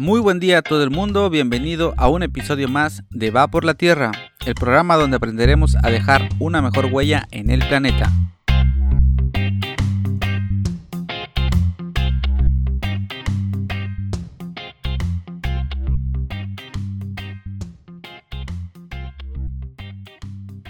Muy 0.00 0.18
buen 0.18 0.40
día 0.40 0.56
a 0.56 0.62
todo 0.62 0.82
el 0.82 0.88
mundo, 0.88 1.28
bienvenido 1.28 1.92
a 1.98 2.08
un 2.08 2.22
episodio 2.22 2.68
más 2.68 3.02
de 3.10 3.30
Va 3.30 3.48
por 3.48 3.66
la 3.66 3.74
Tierra, 3.74 4.12
el 4.46 4.54
programa 4.54 4.96
donde 4.96 5.18
aprenderemos 5.18 5.76
a 5.82 5.90
dejar 5.90 6.30
una 6.38 6.62
mejor 6.62 6.86
huella 6.86 7.28
en 7.32 7.50
el 7.50 7.58
planeta. 7.68 8.10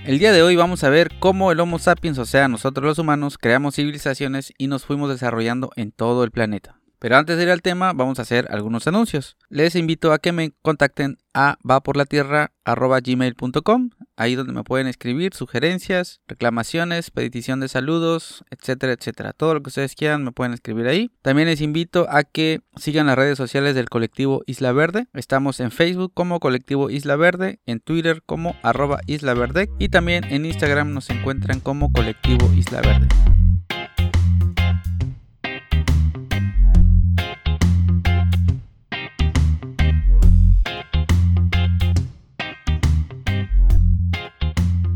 El 0.05 0.19
día 0.19 0.33
de 0.33 0.43
hoy 0.43 0.57
vamos 0.57 0.83
a 0.83 0.91
ver 0.91 1.09
cómo 1.21 1.53
el 1.53 1.61
Homo 1.61 1.79
sapiens, 1.79 2.19
o 2.19 2.25
sea, 2.25 2.49
nosotros 2.49 2.85
los 2.85 2.99
humanos, 2.99 3.39
creamos 3.39 3.77
civilizaciones 3.77 4.53
y 4.59 4.67
nos 4.67 4.85
fuimos 4.85 5.09
desarrollando 5.09 5.71
en 5.77 5.93
todo 5.93 6.25
el 6.25 6.33
planeta. 6.33 6.80
Pero 7.01 7.17
antes 7.17 7.37
de 7.39 7.45
ir 7.45 7.51
al 7.51 7.63
tema, 7.63 7.95
vamos 7.95 8.19
a 8.19 8.23
hacer 8.23 8.47
algunos 8.51 8.87
anuncios. 8.87 9.39
Les 9.49 9.75
invito 9.75 10.13
a 10.13 10.19
que 10.19 10.33
me 10.33 10.53
contacten 10.61 11.17
a 11.33 11.57
vaporlatierra.gmail.com, 11.63 13.91
ahí 14.17 14.35
donde 14.35 14.53
me 14.53 14.65
pueden 14.65 14.87
escribir 14.87 15.33
sugerencias, 15.33 16.21
reclamaciones, 16.29 17.11
petición 17.11 17.61
de 17.61 17.69
saludos, 17.69 18.45
etcétera, 18.51 18.93
etcétera. 18.93 19.33
Todo 19.33 19.55
lo 19.55 19.63
que 19.63 19.69
ustedes 19.69 19.95
quieran 19.95 20.25
me 20.25 20.33
pueden 20.33 20.53
escribir 20.53 20.89
ahí. 20.89 21.11
También 21.23 21.49
les 21.49 21.63
invito 21.63 22.07
a 22.11 22.23
que 22.23 22.61
sigan 22.77 23.07
las 23.07 23.17
redes 23.17 23.39
sociales 23.39 23.75
del 23.75 23.89
colectivo 23.89 24.43
Isla 24.47 24.73
Verde. 24.73 25.07
Estamos 25.15 25.59
en 25.61 25.71
Facebook 25.71 26.13
como 26.13 26.39
colectivo 26.39 26.91
Isla 26.91 27.17
Verde, 27.17 27.61
en 27.65 27.81
Twitter 27.81 28.23
como 28.27 28.57
arroba 28.63 29.01
Isla 29.07 29.33
Verde 29.33 29.71
y 29.79 29.89
también 29.89 30.25
en 30.25 30.45
Instagram 30.45 30.93
nos 30.93 31.09
encuentran 31.09 31.61
como 31.61 31.91
colectivo 31.93 32.53
Isla 32.55 32.83
Verde. 32.83 33.09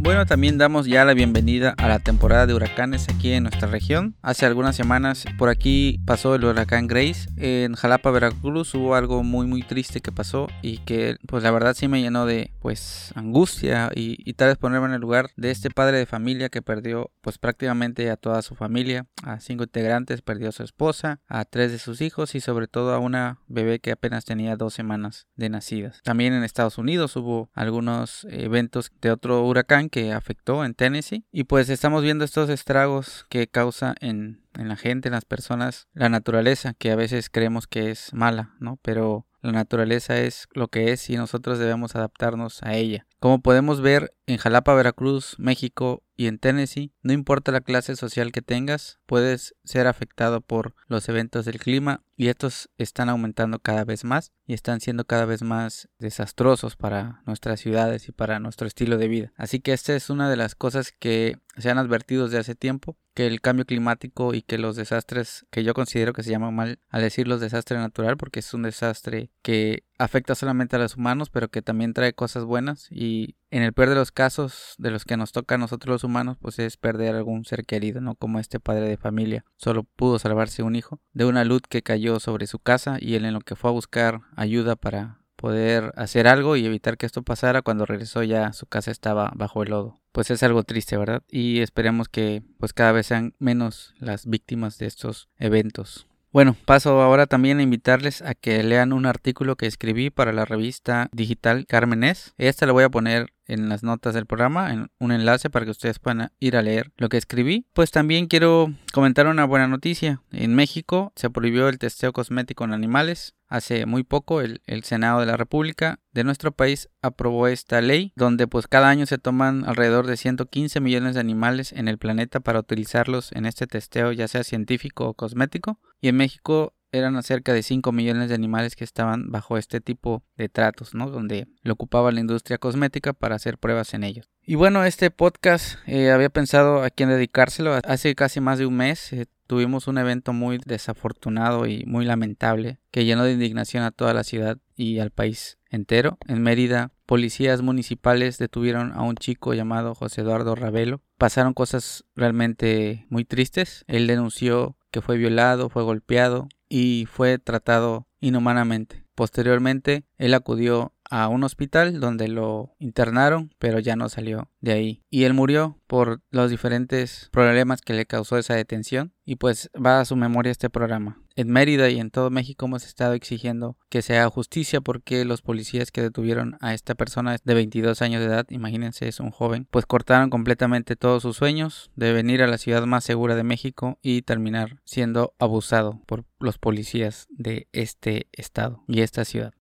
Bueno, 0.05 0.27
también 0.27 0.59
damos 0.59 0.85
ya 0.85 1.03
la 1.07 1.15
bienvenida 1.15 1.75
a 1.79 1.89
la 1.89 1.99
temporada 1.99 2.47
de 2.47 2.53
huracanes 2.53 3.09
aquí 3.09 3.33
en 3.33 3.45
nuestra 3.45 3.69
región. 3.69 4.15
Hace 4.21 4.45
algunas 4.45 4.77
semanas 4.77 5.25
por 5.39 5.49
aquí 5.49 5.99
pasó 6.05 6.35
el 6.35 6.45
huracán 6.45 6.89
Grace. 6.89 7.31
En 7.39 7.73
Jalapa, 7.73 8.11
Veracruz 8.11 8.75
hubo 8.75 8.97
algo 8.97 9.23
muy 9.23 9.47
muy 9.47 9.63
triste 9.63 10.03
que 10.03 10.13
pasó 10.13 10.49
y 10.61 10.77
que 10.81 11.17
pues 11.27 11.43
la 11.43 11.51
verdad 11.51 11.73
sí 11.73 11.89
me 11.89 12.03
llenó 12.03 12.27
de 12.27 12.51
pues 12.61 13.13
angustia 13.15 13.91
y, 13.95 14.35
tal 14.35 14.49
vez 14.49 14.59
ponerme 14.59 14.89
en 14.89 14.93
el 14.93 15.01
lugar 15.01 15.31
de 15.39 15.51
este 15.51 15.71
padre 15.71 15.97
de 15.97 16.05
familia 16.05 16.51
que 16.51 16.61
perdió 16.61 17.11
pues 17.23 17.39
prácticamente 17.39 18.11
a 18.11 18.19
toda 18.19 18.43
su 18.43 18.55
familia, 18.55 19.07
a 19.23 19.41
cinco 19.41 19.65
integrantes, 19.65 20.21
perdió 20.21 20.51
a 20.51 20.53
su 20.53 20.65
esposa, 20.65 21.21
a 21.29 21.47
tres 21.47 21.73
de 21.73 21.79
sus 21.79 22.03
hijos 22.03 22.35
y 22.35 22.43
sobre 22.43 22.67
todo 22.67 22.93
a 22.93 22.99
una 22.99 23.39
bebé 23.47 23.79
que 23.79 23.93
apenas 23.93 24.27
tenía 24.27 24.57
dos 24.57 24.75
semanas 24.75 25.29
de 25.35 25.49
nacidas. 25.49 26.03
También 26.03 26.35
en 26.35 26.45
Estados 26.45 26.77
Unidos 26.77 27.17
hubo 27.17 27.49
algunos 27.55 28.27
eventos 28.29 28.93
de 29.01 29.11
otro 29.11 29.43
huracán 29.47 29.89
que 29.95 30.13
afectó 30.13 30.65
en 30.65 30.75
Tennessee. 30.75 31.25
Y 31.31 31.45
pues 31.45 31.69
estamos 31.71 32.03
viendo 32.03 32.25
estos 32.25 32.51
estragos 32.51 33.27
que 33.29 33.47
causa 33.47 33.95
en, 34.01 34.43
en 34.59 34.67
la 34.67 34.75
gente, 34.75 35.07
en 35.07 35.13
las 35.13 35.25
personas, 35.25 35.87
la 35.93 36.09
naturaleza, 36.09 36.75
que 36.75 36.91
a 36.91 36.97
veces 36.97 37.31
creemos 37.31 37.69
que 37.69 37.93
es 37.93 38.13
mala, 38.13 38.57
¿no? 38.59 38.81
Pero 38.83 39.25
la 39.45 39.53
naturaleza 39.53 40.19
es 40.19 40.49
lo 40.53 40.69
que 40.69 40.93
es 40.93 41.11
y 41.11 41.17
nosotros 41.17 41.59
debemos 41.59 41.95
adaptarnos 41.95 42.63
a 42.63 42.75
ella. 42.75 43.07
Como 43.21 43.43
podemos 43.43 43.81
ver 43.81 44.15
en 44.27 44.39
Jalapa, 44.39 44.75
Veracruz, 44.75 45.37
México 45.39 46.03
y 46.17 46.29
en 46.29 46.39
Tennessee, 46.39 46.93
no 47.03 47.13
importa 47.13 47.53
la 47.53 47.61
clase 47.61 47.95
social 47.97 48.33
que 48.33 48.43
tengas, 48.43 49.01
puedes 49.07 49.55
ser 49.65 49.87
afectado 49.87 50.41
por 50.41 50.75
los 50.87 51.09
eventos 51.09 51.45
del 51.45 51.59
clima 51.59 52.03
y 52.17 52.29
estos 52.29 52.71
están 52.79 53.09
aumentando 53.09 53.59
cada 53.59 53.85
vez 53.85 54.05
más 54.05 54.33
y 54.47 54.55
están 54.55 54.81
siendo 54.81 55.05
cada 55.05 55.27
vez 55.27 55.43
más 55.43 55.89
desastrosos 55.99 56.77
para 56.77 57.23
nuestras 57.27 57.61
ciudades 57.61 58.09
y 58.09 58.13
para 58.13 58.41
nuestro 58.41 58.67
estilo 58.67 58.97
de 58.97 59.09
vida. 59.09 59.33
Así 59.37 59.61
que 59.61 59.73
esta 59.73 59.95
es 59.95 60.09
una 60.09 60.31
de 60.31 60.37
las 60.37 60.55
cosas 60.55 60.93
que 60.99 61.39
se 61.57 61.71
han 61.71 61.79
advertido 61.79 62.25
desde 62.25 62.39
hace 62.39 62.55
tiempo, 62.55 62.97
que 63.15 63.27
el 63.27 63.41
cambio 63.41 63.65
climático 63.65 64.35
y 64.35 64.43
que 64.43 64.59
los 64.59 64.77
desastres 64.77 65.47
que 65.51 65.63
yo 65.63 65.73
considero 65.73 66.13
que 66.13 66.25
se 66.25 66.31
llaman 66.31 66.55
mal 66.55 66.79
al 66.91 67.03
decir 67.03 67.29
los 67.29 67.41
desastres 67.41 67.81
natural 67.81 68.17
porque 68.17 68.41
es 68.41 68.55
un 68.55 68.63
desastre 68.63 69.31
que 69.41 69.85
afecta 69.99 70.35
solamente 70.35 70.75
a 70.77 70.81
los 70.81 70.97
humanos 70.97 71.31
pero 71.31 71.49
que 71.49 71.63
también 71.63 71.95
trae 71.95 72.13
cosas 72.13 72.45
buenas 72.45 72.89
y 72.91 73.37
en 73.51 73.63
el 73.63 73.73
peor 73.73 73.91
de 73.91 73.95
los 73.95 74.11
casos 74.11 74.75
de 74.79 74.91
los 74.91 75.05
que 75.05 75.17
nos 75.17 75.31
toca 75.31 75.55
a 75.55 75.59
nosotros 75.59 75.95
los 75.95 76.05
humanos 76.05 76.37
pues 76.41 76.59
es 76.59 76.77
perder 76.77 77.15
algún 77.15 77.45
ser 77.45 77.65
querido, 77.65 78.01
¿no? 78.01 78.17
Como 78.17 78.41
este 78.41 78.59
padre 78.59 78.89
de 78.89 78.97
familia 78.97 79.45
solo 79.57 79.85
pudo 79.85 80.19
salvarse 80.19 80.65
un 80.65 80.75
hijo 80.75 81.01
de 81.13 81.25
una 81.25 81.45
luz 81.45 81.63
que 81.69 81.83
cayó 81.83 82.19
sobre 82.19 82.49
su 82.49 82.59
casa 82.59 82.99
y 83.01 83.15
él 83.15 83.25
en 83.25 83.35
lo 83.35 83.41
que 83.41 83.55
fue 83.55 83.71
a 83.71 83.75
buscar 83.75 84.23
ayuda 84.35 84.75
para 84.75 85.24
poder 85.37 85.93
hacer 85.97 86.27
algo 86.27 86.57
y 86.57 86.67
evitar 86.67 86.97
que 86.97 87.07
esto 87.07 87.23
pasara 87.23 87.63
cuando 87.63 87.87
regresó 87.87 88.23
ya 88.23 88.53
su 88.53 88.67
casa 88.67 88.91
estaba 88.91 89.33
bajo 89.35 89.63
el 89.63 89.71
lodo. 89.71 90.01
Pues 90.13 90.31
es 90.31 90.43
algo 90.43 90.63
triste, 90.63 90.97
¿verdad? 90.97 91.23
Y 91.31 91.61
esperemos 91.61 92.09
que 92.09 92.43
pues 92.59 92.73
cada 92.73 92.93
vez 92.93 93.07
sean 93.07 93.35
menos 93.39 93.95
las 93.99 94.27
víctimas 94.27 94.79
de 94.79 94.87
estos 94.87 95.29
eventos. 95.39 96.07
Bueno, 96.35 96.57
paso 96.65 97.01
ahora 97.01 97.27
también 97.27 97.61
a 97.61 97.63
invitarles 97.63 98.21
a 98.21 98.35
que 98.35 98.61
lean 98.65 98.93
un 98.93 99.07
artículo 99.07 99.55
que 99.55 99.67
escribí 99.67 100.11
para 100.11 100.33
la 100.33 100.45
revista 100.45 101.09
digital 101.13 101.65
Carmenes. 101.65 102.35
Esta 102.39 102.67
lo 102.67 102.73
voy 102.73 102.83
a 102.83 102.89
poner 102.89 103.33
en 103.47 103.69
las 103.69 103.83
notas 103.83 104.15
del 104.15 104.27
programa, 104.27 104.73
en 104.73 104.91
un 104.99 105.13
enlace 105.13 105.51
para 105.51 105.65
que 105.65 105.71
ustedes 105.71 105.99
puedan 105.99 106.33
ir 106.39 106.57
a 106.57 106.63
leer 106.63 106.93
lo 106.97 107.09
que 107.09 107.17
escribí. 107.17 107.67
Pues 107.73 107.91
también 107.91 108.27
quiero 108.27 108.73
comentar 108.93 109.27
una 109.27 109.45
buena 109.45 109.69
noticia. 109.69 110.23
En 110.33 110.55
México 110.55 111.13
se 111.17 111.31
prohibió 111.31 111.69
el 111.69 111.79
testeo 111.79 112.13
cosmético 112.13 112.65
en 112.65 112.73
animales. 112.73 113.35
Hace 113.47 113.87
muy 113.87 114.03
poco 114.03 114.41
el, 114.41 114.63
el, 114.67 114.85
Senado 114.85 115.21
de 115.21 115.27
la 115.27 115.37
República 115.37 116.01
de 116.13 116.25
nuestro 116.25 116.51
país 116.51 116.89
aprobó 117.03 117.47
esta 117.47 117.81
ley 117.81 118.13
donde 118.17 118.49
pues 118.49 118.67
cada 118.67 118.89
año 118.89 119.07
se 119.07 119.19
toman 119.19 119.65
alrededor 119.67 120.07
de 120.07 120.17
115 120.17 120.81
millones 120.81 121.15
de 121.15 121.21
animales 121.21 121.73
en 121.73 121.87
el 121.87 121.99
planeta 121.99 122.41
para 122.41 122.61
utilizarlos 122.61 123.31
en 123.33 123.47
este 123.47 123.67
testeo 123.67 124.13
ya 124.13 124.29
sea 124.29 124.45
científico 124.45 125.07
o 125.07 125.15
cosmético 125.15 125.79
y 126.01 126.09
en 126.09 126.17
México 126.17 126.74
eran 126.95 127.21
cerca 127.23 127.53
de 127.53 127.63
5 127.63 127.93
millones 127.93 128.29
de 128.29 128.35
animales 128.35 128.77
que 128.77 128.85
estaban 128.85 129.31
bajo 129.31 129.59
este 129.59 129.81
tipo 129.81 130.23
de 130.37 130.49
tratos, 130.49 130.95
¿no? 130.95 131.11
Donde 131.11 131.49
lo 131.63 131.73
ocupaba 131.75 132.13
la 132.13 132.21
industria 132.21 132.59
cosmética 132.59 133.13
para 133.13 133.35
hacer 133.35 133.59
pruebas 133.59 133.95
en 133.95 134.05
ellos. 134.05 134.31
Y 134.43 134.55
bueno, 134.55 134.85
este 134.85 135.11
podcast 135.11 135.79
eh, 135.87 136.11
había 136.11 136.29
pensado 136.29 136.83
a 136.83 136.91
quién 136.91 137.09
dedicárselo. 137.09 137.79
Hace 137.85 138.15
casi 138.15 138.41
más 138.41 138.59
de 138.59 138.67
un 138.67 138.77
mes 138.77 139.13
eh, 139.13 139.27
tuvimos 139.47 139.89
un 139.89 139.99
evento 139.99 140.33
muy 140.33 140.61
desafortunado 140.65 141.67
y 141.67 141.85
muy 141.87 142.05
lamentable 142.05 142.79
que 142.91 143.05
llenó 143.05 143.25
de 143.25 143.33
indignación 143.33 143.83
a 143.83 143.91
toda 143.91 144.15
la 144.15 144.25
ciudad 144.25 144.59
y 144.77 144.99
al 144.99 145.11
país 145.11 145.59
entero. 145.71 146.19
En 146.27 146.43
Mérida, 146.43 146.93
policías 147.07 147.63
municipales 147.63 148.39
detuvieron 148.39 148.93
a 148.93 149.03
un 149.03 149.17
chico 149.17 149.55
llamado 149.55 149.95
José 149.95 150.21
Eduardo 150.21 150.55
Ravelo. 150.55 151.01
Pasaron 151.19 151.55
cosas 151.55 152.05
realmente 152.15 153.07
muy 153.09 153.25
tristes. 153.25 153.85
Él 153.89 154.07
denunció 154.07 154.77
que 154.95 155.03
fue 155.03 155.17
violado, 155.17 155.71
fue 155.71 155.83
golpeado 155.83 156.47
y 156.69 157.09
fue 157.11 157.39
tratado 157.39 158.07
inhumanamente. 158.21 159.05
Posteriormente, 159.17 160.05
él 160.19 160.35
acudió 160.35 160.94
a 161.15 161.29
un 161.29 161.45
hospital 161.45 162.01
donde 162.01 162.27
lo 162.27 162.75
internaron, 162.81 163.55
pero 163.61 163.79
ya 163.79 163.95
no 163.95 164.09
salió 164.09 164.51
de 164.61 164.73
ahí. 164.73 165.03
Y 165.11 165.23
él 165.23 165.33
murió 165.33 165.79
por 165.87 166.23
los 166.31 166.51
diferentes 166.51 167.29
problemas 167.31 167.83
que 167.83 167.93
le 167.93 168.05
causó 168.05 168.37
esa 168.37 168.55
detención. 168.55 169.13
Y 169.25 169.37
pues 169.37 169.71
va 169.75 170.01
a 170.01 170.05
su 170.05 170.17
memoria 170.17 170.51
este 170.51 170.71
programa. 170.71 171.23
En 171.37 171.51
Mérida 171.51 171.89
y 171.89 172.01
en 172.01 172.11
todo 172.11 172.31
México 172.31 172.67
hemos 172.67 172.85
estado 172.85 173.15
exigiendo 173.15 173.79
que 173.89 174.03
se 174.03 174.19
haga 174.19 174.29
justicia 174.29 174.81
porque 174.81 175.25
los 175.25 175.41
policías 175.41 175.93
que 175.93 176.03
detuvieron 176.03 176.59
a 176.61 176.75
esta 176.75 176.97
persona 176.97 177.37
de 177.43 177.55
22 177.55 178.03
años 178.03 178.21
de 178.21 178.27
edad, 178.27 178.47
imagínense, 178.51 179.07
es 179.07 179.21
un 179.21 179.31
joven, 179.31 179.69
pues 179.71 179.87
cortaron 179.87 180.31
completamente 180.31 180.97
todos 180.97 181.23
sus 181.23 181.37
sueños 181.37 181.91
de 181.95 182.13
venir 182.13 182.43
a 182.43 182.49
la 182.49 182.59
ciudad 182.59 182.85
más 182.87 183.05
segura 183.05 183.37
de 183.37 183.45
México 183.45 183.99
y 184.03 184.23
terminar 184.23 184.81
siendo 184.85 185.33
abusado 185.39 186.03
por 186.07 186.25
los 186.41 186.59
policías 186.59 187.27
de 187.31 187.69
este 187.73 188.27
estado 188.33 188.83
y 188.89 189.01
esta 189.01 189.25
ciudad. 189.25 189.55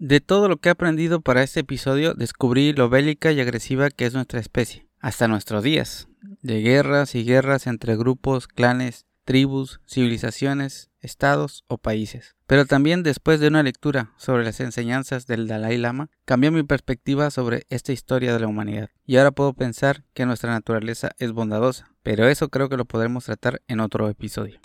De 0.00 0.22
todo 0.22 0.48
lo 0.48 0.56
que 0.56 0.70
he 0.70 0.72
aprendido 0.72 1.20
para 1.20 1.42
este 1.42 1.60
episodio, 1.60 2.14
descubrí 2.14 2.72
lo 2.72 2.88
bélica 2.88 3.32
y 3.32 3.40
agresiva 3.42 3.90
que 3.90 4.06
es 4.06 4.14
nuestra 4.14 4.40
especie, 4.40 4.86
hasta 4.98 5.28
nuestros 5.28 5.62
días, 5.62 6.08
de 6.40 6.62
guerras 6.62 7.14
y 7.14 7.22
guerras 7.22 7.66
entre 7.66 7.98
grupos, 7.98 8.48
clanes, 8.48 9.04
tribus, 9.26 9.82
civilizaciones, 9.86 10.88
estados 11.02 11.64
o 11.66 11.76
países. 11.76 12.34
Pero 12.46 12.64
también 12.64 13.02
después 13.02 13.40
de 13.40 13.48
una 13.48 13.62
lectura 13.62 14.14
sobre 14.16 14.42
las 14.42 14.60
enseñanzas 14.60 15.26
del 15.26 15.46
Dalai 15.46 15.76
Lama, 15.76 16.08
cambió 16.24 16.50
mi 16.50 16.62
perspectiva 16.62 17.30
sobre 17.30 17.66
esta 17.68 17.92
historia 17.92 18.32
de 18.32 18.40
la 18.40 18.48
humanidad. 18.48 18.88
Y 19.04 19.18
ahora 19.18 19.32
puedo 19.32 19.52
pensar 19.52 20.04
que 20.14 20.24
nuestra 20.24 20.50
naturaleza 20.50 21.10
es 21.18 21.32
bondadosa, 21.32 21.92
pero 22.02 22.26
eso 22.26 22.48
creo 22.48 22.70
que 22.70 22.78
lo 22.78 22.86
podremos 22.86 23.26
tratar 23.26 23.60
en 23.68 23.80
otro 23.80 24.08
episodio. 24.08 24.60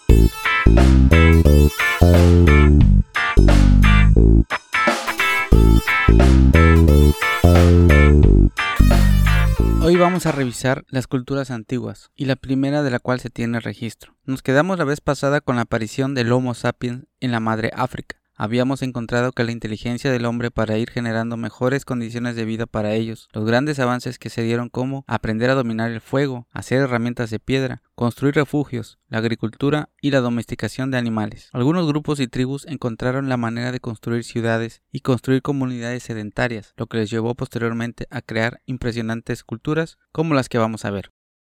Las 10.88 11.08
culturas 11.08 11.52
antiguas 11.52 12.12
y 12.16 12.26
la 12.26 12.36
primera 12.36 12.82
de 12.84 12.92
la 12.92 13.00
cual 13.00 13.20
se 13.20 13.30
tiene 13.30 13.60
registro. 13.60 14.16
Nos 14.24 14.42
quedamos 14.42 14.78
la 14.78 14.86
vez 14.86 15.02
pasada 15.02 15.42
con 15.42 15.58
la 15.58 15.64
aparición 15.64 16.14
del 16.16 16.32
Homo 16.32 16.54
sapiens 16.54 17.06
en 17.20 17.32
la 17.32 17.40
madre 17.40 17.72
África 17.76 18.18
habíamos 18.36 18.82
encontrado 18.82 19.32
que 19.32 19.44
la 19.44 19.52
inteligencia 19.52 20.12
del 20.12 20.26
hombre 20.26 20.52
para 20.52 20.78
ir 20.78 20.90
generando 20.90 21.38
mejores 21.38 21.86
condiciones 21.86 22.36
de 22.36 22.46
vida 22.46 22.66
para 22.66 22.94
ellos, 22.94 23.30
los 23.34 23.46
grandes 23.46 23.80
avances 23.80 24.20
que 24.20 24.30
se 24.30 24.44
dieron 24.44 24.70
como 24.70 25.04
aprender 25.08 25.50
a 25.50 25.56
dominar 25.56 25.92
el 25.92 26.02
fuego, 26.02 26.48
hacer 26.52 26.82
herramientas 26.82 27.30
de 27.30 27.40
piedra, 27.40 27.82
construir 27.96 28.36
refugios, 28.36 29.00
la 29.08 29.20
agricultura 29.20 29.90
y 30.02 30.12
la 30.12 30.22
domesticación 30.22 30.92
de 30.92 30.98
animales. 30.98 31.50
Algunos 31.54 31.88
grupos 31.88 32.20
y 32.20 32.28
tribus 32.28 32.66
encontraron 32.68 33.30
la 33.30 33.38
manera 33.38 33.72
de 33.72 33.80
construir 33.80 34.24
ciudades 34.24 34.82
y 34.92 35.00
construir 35.00 35.42
comunidades 35.42 36.04
sedentarias, 36.04 36.74
lo 36.78 36.88
que 36.88 36.98
les 36.98 37.10
llevó 37.10 37.36
posteriormente 37.36 38.08
a 38.12 38.22
crear 38.22 38.62
impresionantes 38.66 39.44
culturas 39.44 39.98
como 40.12 40.34
las 40.34 40.50
que 40.50 40.58
vamos 40.58 40.86
a 40.86 40.92
ver. 40.92 41.12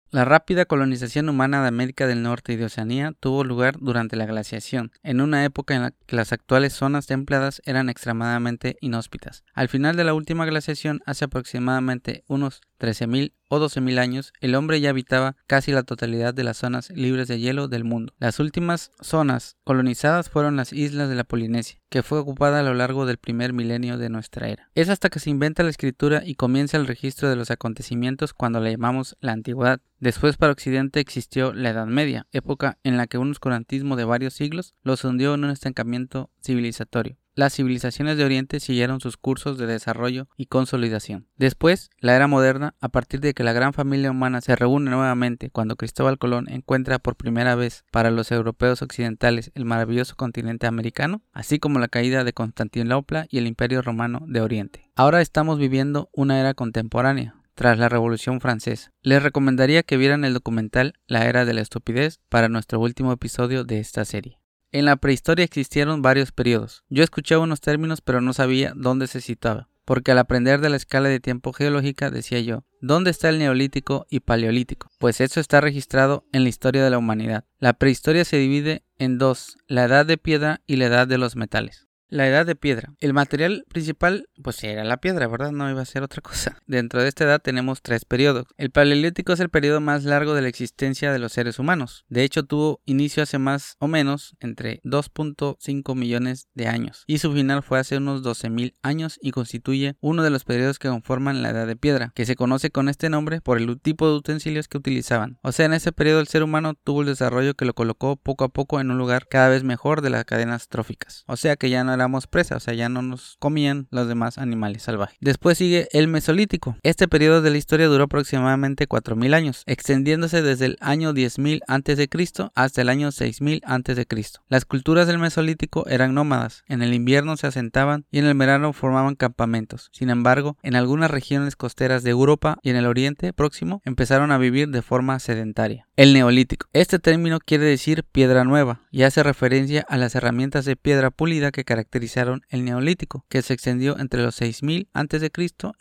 La 0.09 0.24
rápida 0.24 0.63
colonización 0.63 1.27
humana 1.27 1.62
de 1.62 1.68
América 1.68 2.07
del 2.07 2.24
Norte 2.24 2.54
y 2.54 2.56
de 2.56 2.65
Oceanía 2.65 3.13
tuvo 3.19 3.44
lugar 3.44 3.77
durante 3.80 4.15
la 4.15 4.25
glaciación, 4.25 4.94
en 5.04 5.19
una 5.19 5.44
época 5.44 5.75
en 5.75 5.81
la 5.81 5.92
que 6.06 6.15
las 6.15 6.31
actuales 6.31 6.71
zonas 6.71 7.07
templadas 7.07 7.62
eran 7.65 7.89
extremadamente 7.89 8.77
inhóspitas. 8.80 9.44
Al 9.54 9.68
final 9.68 9.98
de 9.98 10.06
la 10.06 10.13
última 10.13 10.45
glaciación, 10.45 11.01
hace 11.06 11.25
aproximadamente 11.25 12.24
unos 12.27 12.62
13.000 12.80 13.33
o 13.49 13.59
12.000 13.59 13.99
años, 13.99 14.33
el 14.41 14.55
hombre 14.55 14.81
ya 14.81 14.89
habitaba 14.89 15.35
casi 15.47 15.71
la 15.71 15.83
totalidad 15.83 16.33
de 16.33 16.44
las 16.44 16.57
zonas 16.57 16.89
libres 16.91 17.27
de 17.27 17.39
hielo 17.39 17.67
del 17.67 17.83
mundo. 17.83 18.13
Las 18.19 18.39
últimas 18.39 18.91
zonas 19.01 19.57
colonizadas 19.63 20.29
fueron 20.29 20.55
las 20.55 20.73
islas 20.73 21.09
de 21.09 21.15
la 21.15 21.23
Polinesia, 21.23 21.79
que 21.89 22.03
fue 22.03 22.19
ocupada 22.19 22.59
a 22.59 22.63
lo 22.63 22.73
largo 22.73 23.05
del 23.05 23.17
primer 23.17 23.53
milenio 23.53 23.97
de 23.97 24.09
nuestra 24.09 24.49
era. 24.49 24.69
Es 24.75 24.89
hasta 24.89 25.09
que 25.09 25.19
se 25.19 25.29
inventa 25.29 25.63
la 25.63 25.69
escritura 25.69 26.21
y 26.25 26.35
comienza 26.35 26.77
el 26.77 26.88
registro 26.88 27.29
de 27.29 27.35
los 27.35 27.51
acontecimientos 27.51 28.33
cuando 28.33 28.59
la 28.59 28.71
llamamos 28.71 29.17
la 29.21 29.33
antigüedad. 29.33 29.79
Después 29.99 30.38
para 30.38 30.51
Occidente 30.51 30.99
existió 30.99 31.53
la 31.53 31.69
Edad 31.69 31.88
Media, 31.88 32.27
época 32.31 32.77
en 32.83 32.97
la 32.97 33.07
que 33.07 33.17
un 33.17 33.31
oscurantismo 33.31 33.95
de 33.95 34.05
varios 34.05 34.33
siglos 34.33 34.75
los 34.83 35.03
hundió 35.03 35.33
en 35.33 35.45
un 35.45 35.49
estancamiento 35.51 36.29
civilizatorio 36.41 37.17
las 37.38 37.54
civilizaciones 37.54 38.18
de 38.18 38.25
Oriente 38.25 38.60
siguieron 38.60 39.00
sus 39.00 39.16
cursos 39.16 39.60
de 39.60 39.68
desarrollo 39.68 40.28
y 40.38 40.48
consolidación. 40.48 41.28
Después, 41.38 41.92
la 42.00 42.16
era 42.16 42.28
moderna, 42.28 42.74
a 42.81 42.89
partir 42.89 43.19
de 43.19 43.36
que 43.36 43.44
la 43.44 43.54
gran 43.54 43.74
familia 43.74 44.10
humana 44.10 44.42
se 44.42 44.56
reúne 44.56 44.89
nuevamente 44.89 45.51
cuando 45.51 45.75
Cristóbal 45.75 46.18
Colón 46.18 46.48
encuentra 46.50 46.98
por 46.98 47.16
primera 47.16 47.54
vez 47.54 47.86
para 47.92 48.10
los 48.10 48.31
europeos 48.31 48.81
occidentales 48.81 49.51
el 49.54 49.66
maravilloso 49.66 50.16
continente 50.16 50.66
americano, 50.66 51.22
así 51.31 51.60
como 51.60 51.78
la 51.78 51.89
caída 51.89 52.24
de 52.24 52.34
Constantinopla 52.34 53.28
y 53.30 53.38
el 53.38 53.45
Imperio 53.45 53.83
Romano 53.83 54.25
de 54.28 54.42
Oriente. 54.42 54.90
Ahora 54.95 55.22
estamos 55.22 55.60
viviendo 55.60 56.10
una 56.13 56.40
era 56.40 56.56
contemporánea, 56.56 57.36
tras 57.54 57.78
la 57.78 57.88
Revolución 57.88 58.42
Francesa. 58.42 58.92
Les 59.04 59.22
recomendaría 59.22 59.83
que 59.83 59.98
vieran 59.98 60.25
el 60.25 60.33
documental 60.33 60.94
La 61.06 61.28
Era 61.28 61.45
de 61.45 61.54
la 61.54 61.62
Estupidez 61.62 62.19
para 62.30 62.50
nuestro 62.50 62.80
último 62.80 63.12
episodio 63.12 63.63
de 63.63 63.80
esta 63.80 64.06
serie. 64.06 64.40
En 64.72 64.86
la 64.86 64.98
prehistoria 64.98 65.46
existieron 65.46 66.02
varios 66.02 66.31
periodos. 66.31 66.84
Yo 66.90 67.04
escuchaba 67.04 67.44
unos 67.44 67.62
términos 67.62 68.02
pero 68.02 68.22
no 68.22 68.34
sabía 68.34 68.74
dónde 68.75 69.08
se 69.08 69.22
citaba, 69.22 69.69
porque 69.86 70.12
al 70.12 70.18
aprender 70.18 70.60
de 70.60 70.69
la 70.69 70.75
escala 70.75 71.08
de 71.08 71.22
tiempo 71.22 71.54
geológica 71.54 72.12
decía 72.12 72.42
yo, 72.42 72.66
¿dónde 72.81 73.12
está 73.12 73.30
el 73.30 73.40
neolítico 73.40 74.06
y 74.10 74.19
paleolítico? 74.19 74.90
Pues 75.00 75.22
eso 75.22 75.40
está 75.40 75.62
registrado 75.62 76.25
en 76.34 76.44
la 76.44 76.50
historia 76.50 76.84
de 76.84 76.90
la 76.90 76.98
humanidad. 76.98 77.46
La 77.60 77.74
prehistoria 77.74 78.25
se 78.25 78.38
divide 78.38 78.84
en 79.00 79.18
dos, 79.18 79.58
la 79.68 79.86
edad 79.86 80.06
de 80.06 80.18
piedra 80.18 80.62
y 80.68 80.75
la 80.75 80.88
edad 80.88 81.08
de 81.08 81.18
los 81.18 81.38
metales. 81.38 81.87
La 82.09 82.25
edad 82.25 82.45
de 82.45 82.56
piedra. 82.56 82.94
El 83.01 83.13
material 83.13 83.65
principal, 83.68 84.30
pues 84.42 84.63
era 84.63 84.86
la 84.86 84.98
piedra, 84.98 85.27
¿verdad? 85.27 85.51
No 85.51 85.69
iba 85.69 85.81
a 85.81 85.86
ser 85.86 86.04
otra 86.04 86.21
cosa. 86.21 86.62
Dentro 86.68 87.01
de 87.01 87.09
esta 87.09 87.25
edad 87.25 87.42
tenemos 87.42 87.81
tres 87.81 88.06
periodos. 88.06 88.45
El 88.56 88.71
paleolítico 88.71 89.33
es 89.33 89.42
el 89.42 89.50
periodo 89.50 89.81
más 89.81 90.06
largo 90.06 90.33
de 90.33 90.42
la 90.42 90.48
existencia 90.48 91.12
de 91.12 91.19
los 91.19 91.33
seres 91.33 91.59
humanos. 91.59 92.06
De 92.07 92.24
hecho, 92.24 92.44
tuvo 92.44 92.81
inicio 92.86 93.24
hace 93.24 93.39
más 93.39 93.75
o 93.80 93.88
menos 93.88 94.38
entre 94.39 94.80
2.5 94.83 95.95
millones 95.95 96.48
de 96.54 96.68
años. 96.68 97.04
Y 97.07 97.18
su 97.18 97.33
final 97.33 97.62
fue 97.62 97.80
hace 97.80 97.98
unos 97.98 98.24
12.000 98.24 98.75
años 98.83 99.19
y 99.21 99.31
constituye 99.31 99.98
uno 100.00 100.24
de 100.24 100.30
los 100.30 100.45
periodos 100.45 100.80
que 100.80 100.88
conforman 100.88 101.42
la 101.42 101.50
edad 101.50 101.68
de 101.68 101.75
piedra, 101.75 102.13
que 102.15 102.25
se 102.25 102.38
conoce 102.38 102.69
con 102.69 102.88
este 102.88 103.09
nombre 103.09 103.42
por 103.42 103.57
el 103.57 103.81
tipo 103.81 104.07
de 104.07 104.15
utensilios 104.15 104.69
que 104.69 104.77
utilizaban. 104.77 105.39
O 105.44 105.51
sea, 105.51 105.65
en 105.65 105.74
ese 105.74 105.92
periodo 105.92 106.21
el 106.21 106.27
ser 106.27 106.44
humano 106.44 106.74
tuvo 106.74 107.01
el 107.01 107.07
desarrollo 107.07 107.56
que 107.56 107.65
lo 107.65 107.74
colocó 107.74 108.15
poco 108.15 108.45
a 108.45 108.50
poco 108.50 108.80
en 108.80 108.92
un 108.92 108.98
lugar 108.98 109.27
cada 109.27 109.50
vez 109.50 109.65
mejor 109.65 110.01
de 110.01 110.09
las 110.09 110.24
cadenas 110.24 110.69
tróficas. 110.69 111.25
O 111.27 111.36
sea 111.36 111.57
que 111.57 111.69
ya 111.69 111.83
no 111.83 111.96
éramos 111.97 112.27
presa, 112.27 112.55
o 112.55 112.59
sea, 112.59 112.73
ya 112.73 112.89
no 112.89 113.01
nos 113.01 113.35
comían 113.39 113.88
los 113.91 114.07
demás 114.07 114.38
animales 114.38 114.83
salvajes. 114.83 115.17
Después 115.19 115.57
sigue 115.57 115.88
el 115.91 116.07
Mesolítico. 116.07 116.77
Este 116.83 117.07
periodo 117.07 117.41
de 117.41 117.51
la 117.51 117.57
historia 117.57 117.88
duró 117.88 118.05
aproximadamente 118.05 118.88
4.000 118.88 119.33
años, 119.33 119.63
extendiéndose 119.65 120.41
desde 120.41 120.65
el 120.65 120.77
año 120.79 121.13
10.000 121.13 121.61
a.C. 121.67 122.49
hasta 122.55 122.81
el 122.81 122.89
año 122.89 123.09
6.000 123.09 123.61
a.C. 123.65 124.07
Las 124.47 124.65
culturas 124.65 125.07
del 125.07 125.19
Mesolítico 125.19 125.88
eran 125.88 126.13
nómadas, 126.13 126.63
en 126.67 126.81
el 126.81 126.94
invierno 126.94 127.38
se 127.38 127.47
asentaban 127.47 128.05
y 128.11 128.19
en 128.19 128.25
el 128.25 128.38
verano 128.38 128.73
formaban 128.73 129.15
campamentos. 129.15 129.89
Sin 129.91 130.09
embargo, 130.09 130.57
en 130.63 130.75
algunas 130.75 131.11
regiones 131.11 131.55
costeras 131.55 132.03
de 132.03 132.11
Europa 132.11 132.57
y 132.61 132.69
en 132.69 132.75
el 132.75 132.85
Oriente 132.85 133.33
Próximo 133.33 133.81
empezaron 133.85 134.31
a 134.31 134.38
vivir 134.38 134.69
de 134.69 134.81
forma 134.81 135.19
sedentaria. 135.19 135.88
El 135.95 136.13
Neolítico. 136.13 136.67
Este 136.73 136.99
término 136.99 137.39
quiere 137.39 137.65
decir 137.65 138.03
piedra 138.03 138.44
nueva 138.44 138.81
y 138.91 139.03
hace 139.03 139.23
referencia 139.23 139.85
a 139.88 139.97
las 139.97 140.15
herramientas 140.15 140.65
de 140.65 140.75
piedra 140.75 141.11
pulida 141.11 141.51
que 141.51 141.63
caracterizan 141.63 141.87
caracterizaron 141.88 142.42
el 142.50 142.66
Neolítico, 142.66 143.25
que 143.30 143.42
se 143.42 143.54
extendió 143.54 143.98
entre 143.98 144.22
los 144.22 144.36
6000 144.36 144.89
a.C. 144.94 145.31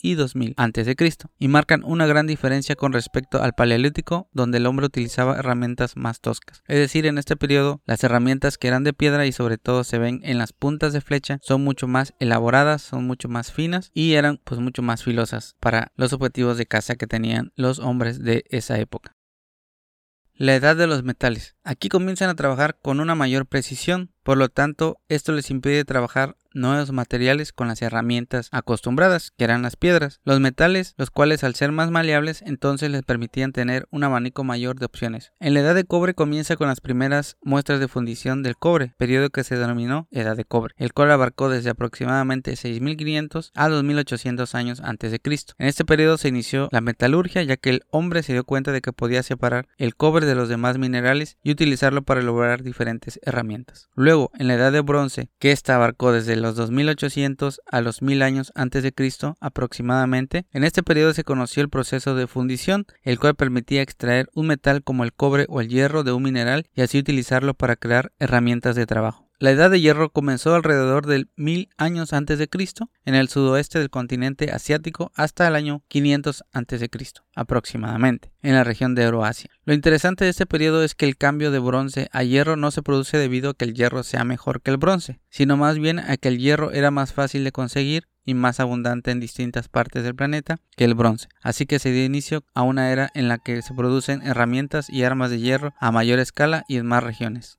y 0.00 0.14
2000 0.14 0.54
a.C. 0.56 0.96
y 1.38 1.48
marcan 1.48 1.82
una 1.84 2.06
gran 2.06 2.26
diferencia 2.26 2.76
con 2.76 2.92
respecto 2.92 3.42
al 3.42 3.54
Paleolítico, 3.54 4.28
donde 4.32 4.58
el 4.58 4.66
hombre 4.66 4.86
utilizaba 4.86 5.36
herramientas 5.36 5.96
más 5.96 6.20
toscas. 6.20 6.62
Es 6.68 6.78
decir, 6.78 7.06
en 7.06 7.18
este 7.18 7.36
periodo, 7.36 7.82
las 7.86 8.04
herramientas 8.04 8.56
que 8.56 8.68
eran 8.68 8.84
de 8.84 8.92
piedra 8.92 9.26
y 9.26 9.32
sobre 9.32 9.58
todo 9.58 9.82
se 9.82 9.98
ven 9.98 10.20
en 10.22 10.38
las 10.38 10.52
puntas 10.52 10.92
de 10.92 11.00
flecha 11.00 11.38
son 11.42 11.64
mucho 11.64 11.88
más 11.88 12.14
elaboradas, 12.20 12.82
son 12.82 13.06
mucho 13.06 13.28
más 13.28 13.52
finas 13.52 13.90
y 13.92 14.14
eran 14.14 14.40
pues 14.44 14.60
mucho 14.60 14.82
más 14.82 15.02
filosas 15.02 15.56
para 15.60 15.92
los 15.96 16.12
objetivos 16.12 16.56
de 16.56 16.66
caza 16.66 16.94
que 16.94 17.06
tenían 17.06 17.52
los 17.56 17.80
hombres 17.80 18.22
de 18.22 18.44
esa 18.50 18.78
época. 18.78 19.16
La 20.34 20.54
edad 20.54 20.76
de 20.76 20.86
los 20.86 21.02
metales. 21.02 21.55
Aquí 21.68 21.88
comienzan 21.88 22.30
a 22.30 22.36
trabajar 22.36 22.78
con 22.80 23.00
una 23.00 23.16
mayor 23.16 23.44
precisión, 23.44 24.12
por 24.22 24.38
lo 24.38 24.48
tanto 24.48 24.98
esto 25.08 25.32
les 25.32 25.50
impide 25.50 25.84
trabajar 25.84 26.36
nuevos 26.54 26.90
materiales 26.92 27.52
con 27.52 27.68
las 27.68 27.82
herramientas 27.82 28.48
acostumbradas, 28.50 29.32
que 29.36 29.44
eran 29.44 29.62
las 29.62 29.76
piedras. 29.76 30.20
Los 30.24 30.40
metales, 30.40 30.94
los 30.96 31.10
cuales 31.10 31.44
al 31.44 31.54
ser 31.54 31.70
más 31.72 31.90
maleables, 31.90 32.42
entonces 32.42 32.90
les 32.90 33.02
permitían 33.02 33.52
tener 33.52 33.86
un 33.90 34.04
abanico 34.04 34.42
mayor 34.42 34.78
de 34.78 34.86
opciones. 34.86 35.32
En 35.38 35.54
la 35.54 35.60
edad 35.60 35.74
de 35.74 35.84
cobre 35.84 36.14
comienza 36.14 36.56
con 36.56 36.68
las 36.68 36.80
primeras 36.80 37.36
muestras 37.42 37.80
de 37.80 37.88
fundición 37.88 38.44
del 38.44 38.56
cobre, 38.56 38.94
periodo 38.96 39.30
que 39.30 39.44
se 39.44 39.56
denominó 39.56 40.08
edad 40.12 40.36
de 40.36 40.44
cobre, 40.44 40.74
el 40.78 40.92
cual 40.92 41.10
abarcó 41.10 41.48
desde 41.48 41.70
aproximadamente 41.70 42.56
6500 42.56 43.52
a 43.54 43.68
2800 43.68 44.54
años 44.54 44.80
antes 44.80 45.10
de 45.10 45.18
Cristo. 45.18 45.54
En 45.58 45.66
este 45.66 45.84
periodo 45.84 46.16
se 46.16 46.28
inició 46.28 46.68
la 46.70 46.80
metalurgia, 46.80 47.42
ya 47.42 47.56
que 47.56 47.70
el 47.70 47.82
hombre 47.90 48.22
se 48.22 48.32
dio 48.32 48.44
cuenta 48.44 48.72
de 48.72 48.80
que 48.80 48.92
podía 48.92 49.24
separar 49.24 49.68
el 49.78 49.96
cobre 49.96 50.26
de 50.26 50.36
los 50.36 50.48
demás 50.48 50.78
minerales 50.78 51.38
y 51.42 51.55
utilizarlo 51.56 52.02
para 52.02 52.20
elaborar 52.20 52.62
diferentes 52.62 53.18
herramientas. 53.22 53.88
Luego, 53.94 54.30
en 54.38 54.48
la 54.48 54.54
edad 54.54 54.72
de 54.72 54.80
bronce, 54.80 55.30
que 55.38 55.52
esta 55.52 55.74
abarcó 55.74 56.12
desde 56.12 56.36
los 56.36 56.54
2800 56.54 57.60
a 57.66 57.80
los 57.80 58.02
1000 58.02 58.22
años 58.22 58.52
antes 58.54 58.82
de 58.82 58.92
Cristo 58.92 59.36
aproximadamente. 59.40 60.46
En 60.52 60.64
este 60.64 60.82
periodo 60.82 61.12
se 61.12 61.24
conoció 61.24 61.62
el 61.62 61.68
proceso 61.68 62.14
de 62.14 62.26
fundición, 62.26 62.86
el 63.02 63.18
cual 63.18 63.34
permitía 63.34 63.82
extraer 63.82 64.28
un 64.34 64.46
metal 64.46 64.82
como 64.82 65.04
el 65.04 65.12
cobre 65.12 65.46
o 65.48 65.60
el 65.60 65.68
hierro 65.68 66.04
de 66.04 66.12
un 66.12 66.22
mineral 66.22 66.66
y 66.74 66.82
así 66.82 66.98
utilizarlo 66.98 67.54
para 67.54 67.76
crear 67.76 68.12
herramientas 68.18 68.76
de 68.76 68.86
trabajo. 68.86 69.25
La 69.38 69.50
edad 69.50 69.70
de 69.70 69.82
hierro 69.82 70.08
comenzó 70.08 70.54
alrededor 70.54 71.04
del 71.04 71.28
1000 71.36 71.68
años 71.76 72.14
antes 72.14 72.38
de 72.38 72.48
Cristo 72.48 72.88
en 73.04 73.14
el 73.14 73.28
sudoeste 73.28 73.78
del 73.78 73.90
continente 73.90 74.50
asiático 74.50 75.12
hasta 75.14 75.46
el 75.46 75.56
año 75.56 75.82
500 75.88 76.44
antes 76.54 76.80
de 76.80 76.88
Cristo, 76.88 77.22
aproximadamente, 77.34 78.32
en 78.40 78.54
la 78.54 78.64
región 78.64 78.94
de 78.94 79.02
Euroasia. 79.02 79.50
Lo 79.66 79.74
interesante 79.74 80.24
de 80.24 80.30
este 80.30 80.46
periodo 80.46 80.82
es 80.82 80.94
que 80.94 81.04
el 81.04 81.18
cambio 81.18 81.50
de 81.50 81.58
bronce 81.58 82.08
a 82.12 82.22
hierro 82.22 82.56
no 82.56 82.70
se 82.70 82.82
produce 82.82 83.18
debido 83.18 83.50
a 83.50 83.54
que 83.54 83.66
el 83.66 83.74
hierro 83.74 84.04
sea 84.04 84.24
mejor 84.24 84.62
que 84.62 84.70
el 84.70 84.78
bronce, 84.78 85.20
sino 85.28 85.58
más 85.58 85.78
bien 85.78 85.98
a 85.98 86.16
que 86.16 86.28
el 86.28 86.38
hierro 86.38 86.72
era 86.72 86.90
más 86.90 87.12
fácil 87.12 87.44
de 87.44 87.52
conseguir 87.52 88.08
y 88.24 88.32
más 88.32 88.58
abundante 88.58 89.10
en 89.10 89.20
distintas 89.20 89.68
partes 89.68 90.02
del 90.02 90.14
planeta 90.14 90.56
que 90.78 90.84
el 90.84 90.94
bronce. 90.94 91.28
Así 91.42 91.66
que 91.66 91.78
se 91.78 91.92
dio 91.92 92.06
inicio 92.06 92.42
a 92.54 92.62
una 92.62 92.90
era 92.90 93.10
en 93.12 93.28
la 93.28 93.36
que 93.36 93.60
se 93.60 93.74
producen 93.74 94.22
herramientas 94.22 94.88
y 94.88 95.04
armas 95.04 95.30
de 95.30 95.40
hierro 95.40 95.74
a 95.78 95.92
mayor 95.92 96.20
escala 96.20 96.64
y 96.68 96.78
en 96.78 96.86
más 96.86 97.04
regiones. 97.04 97.58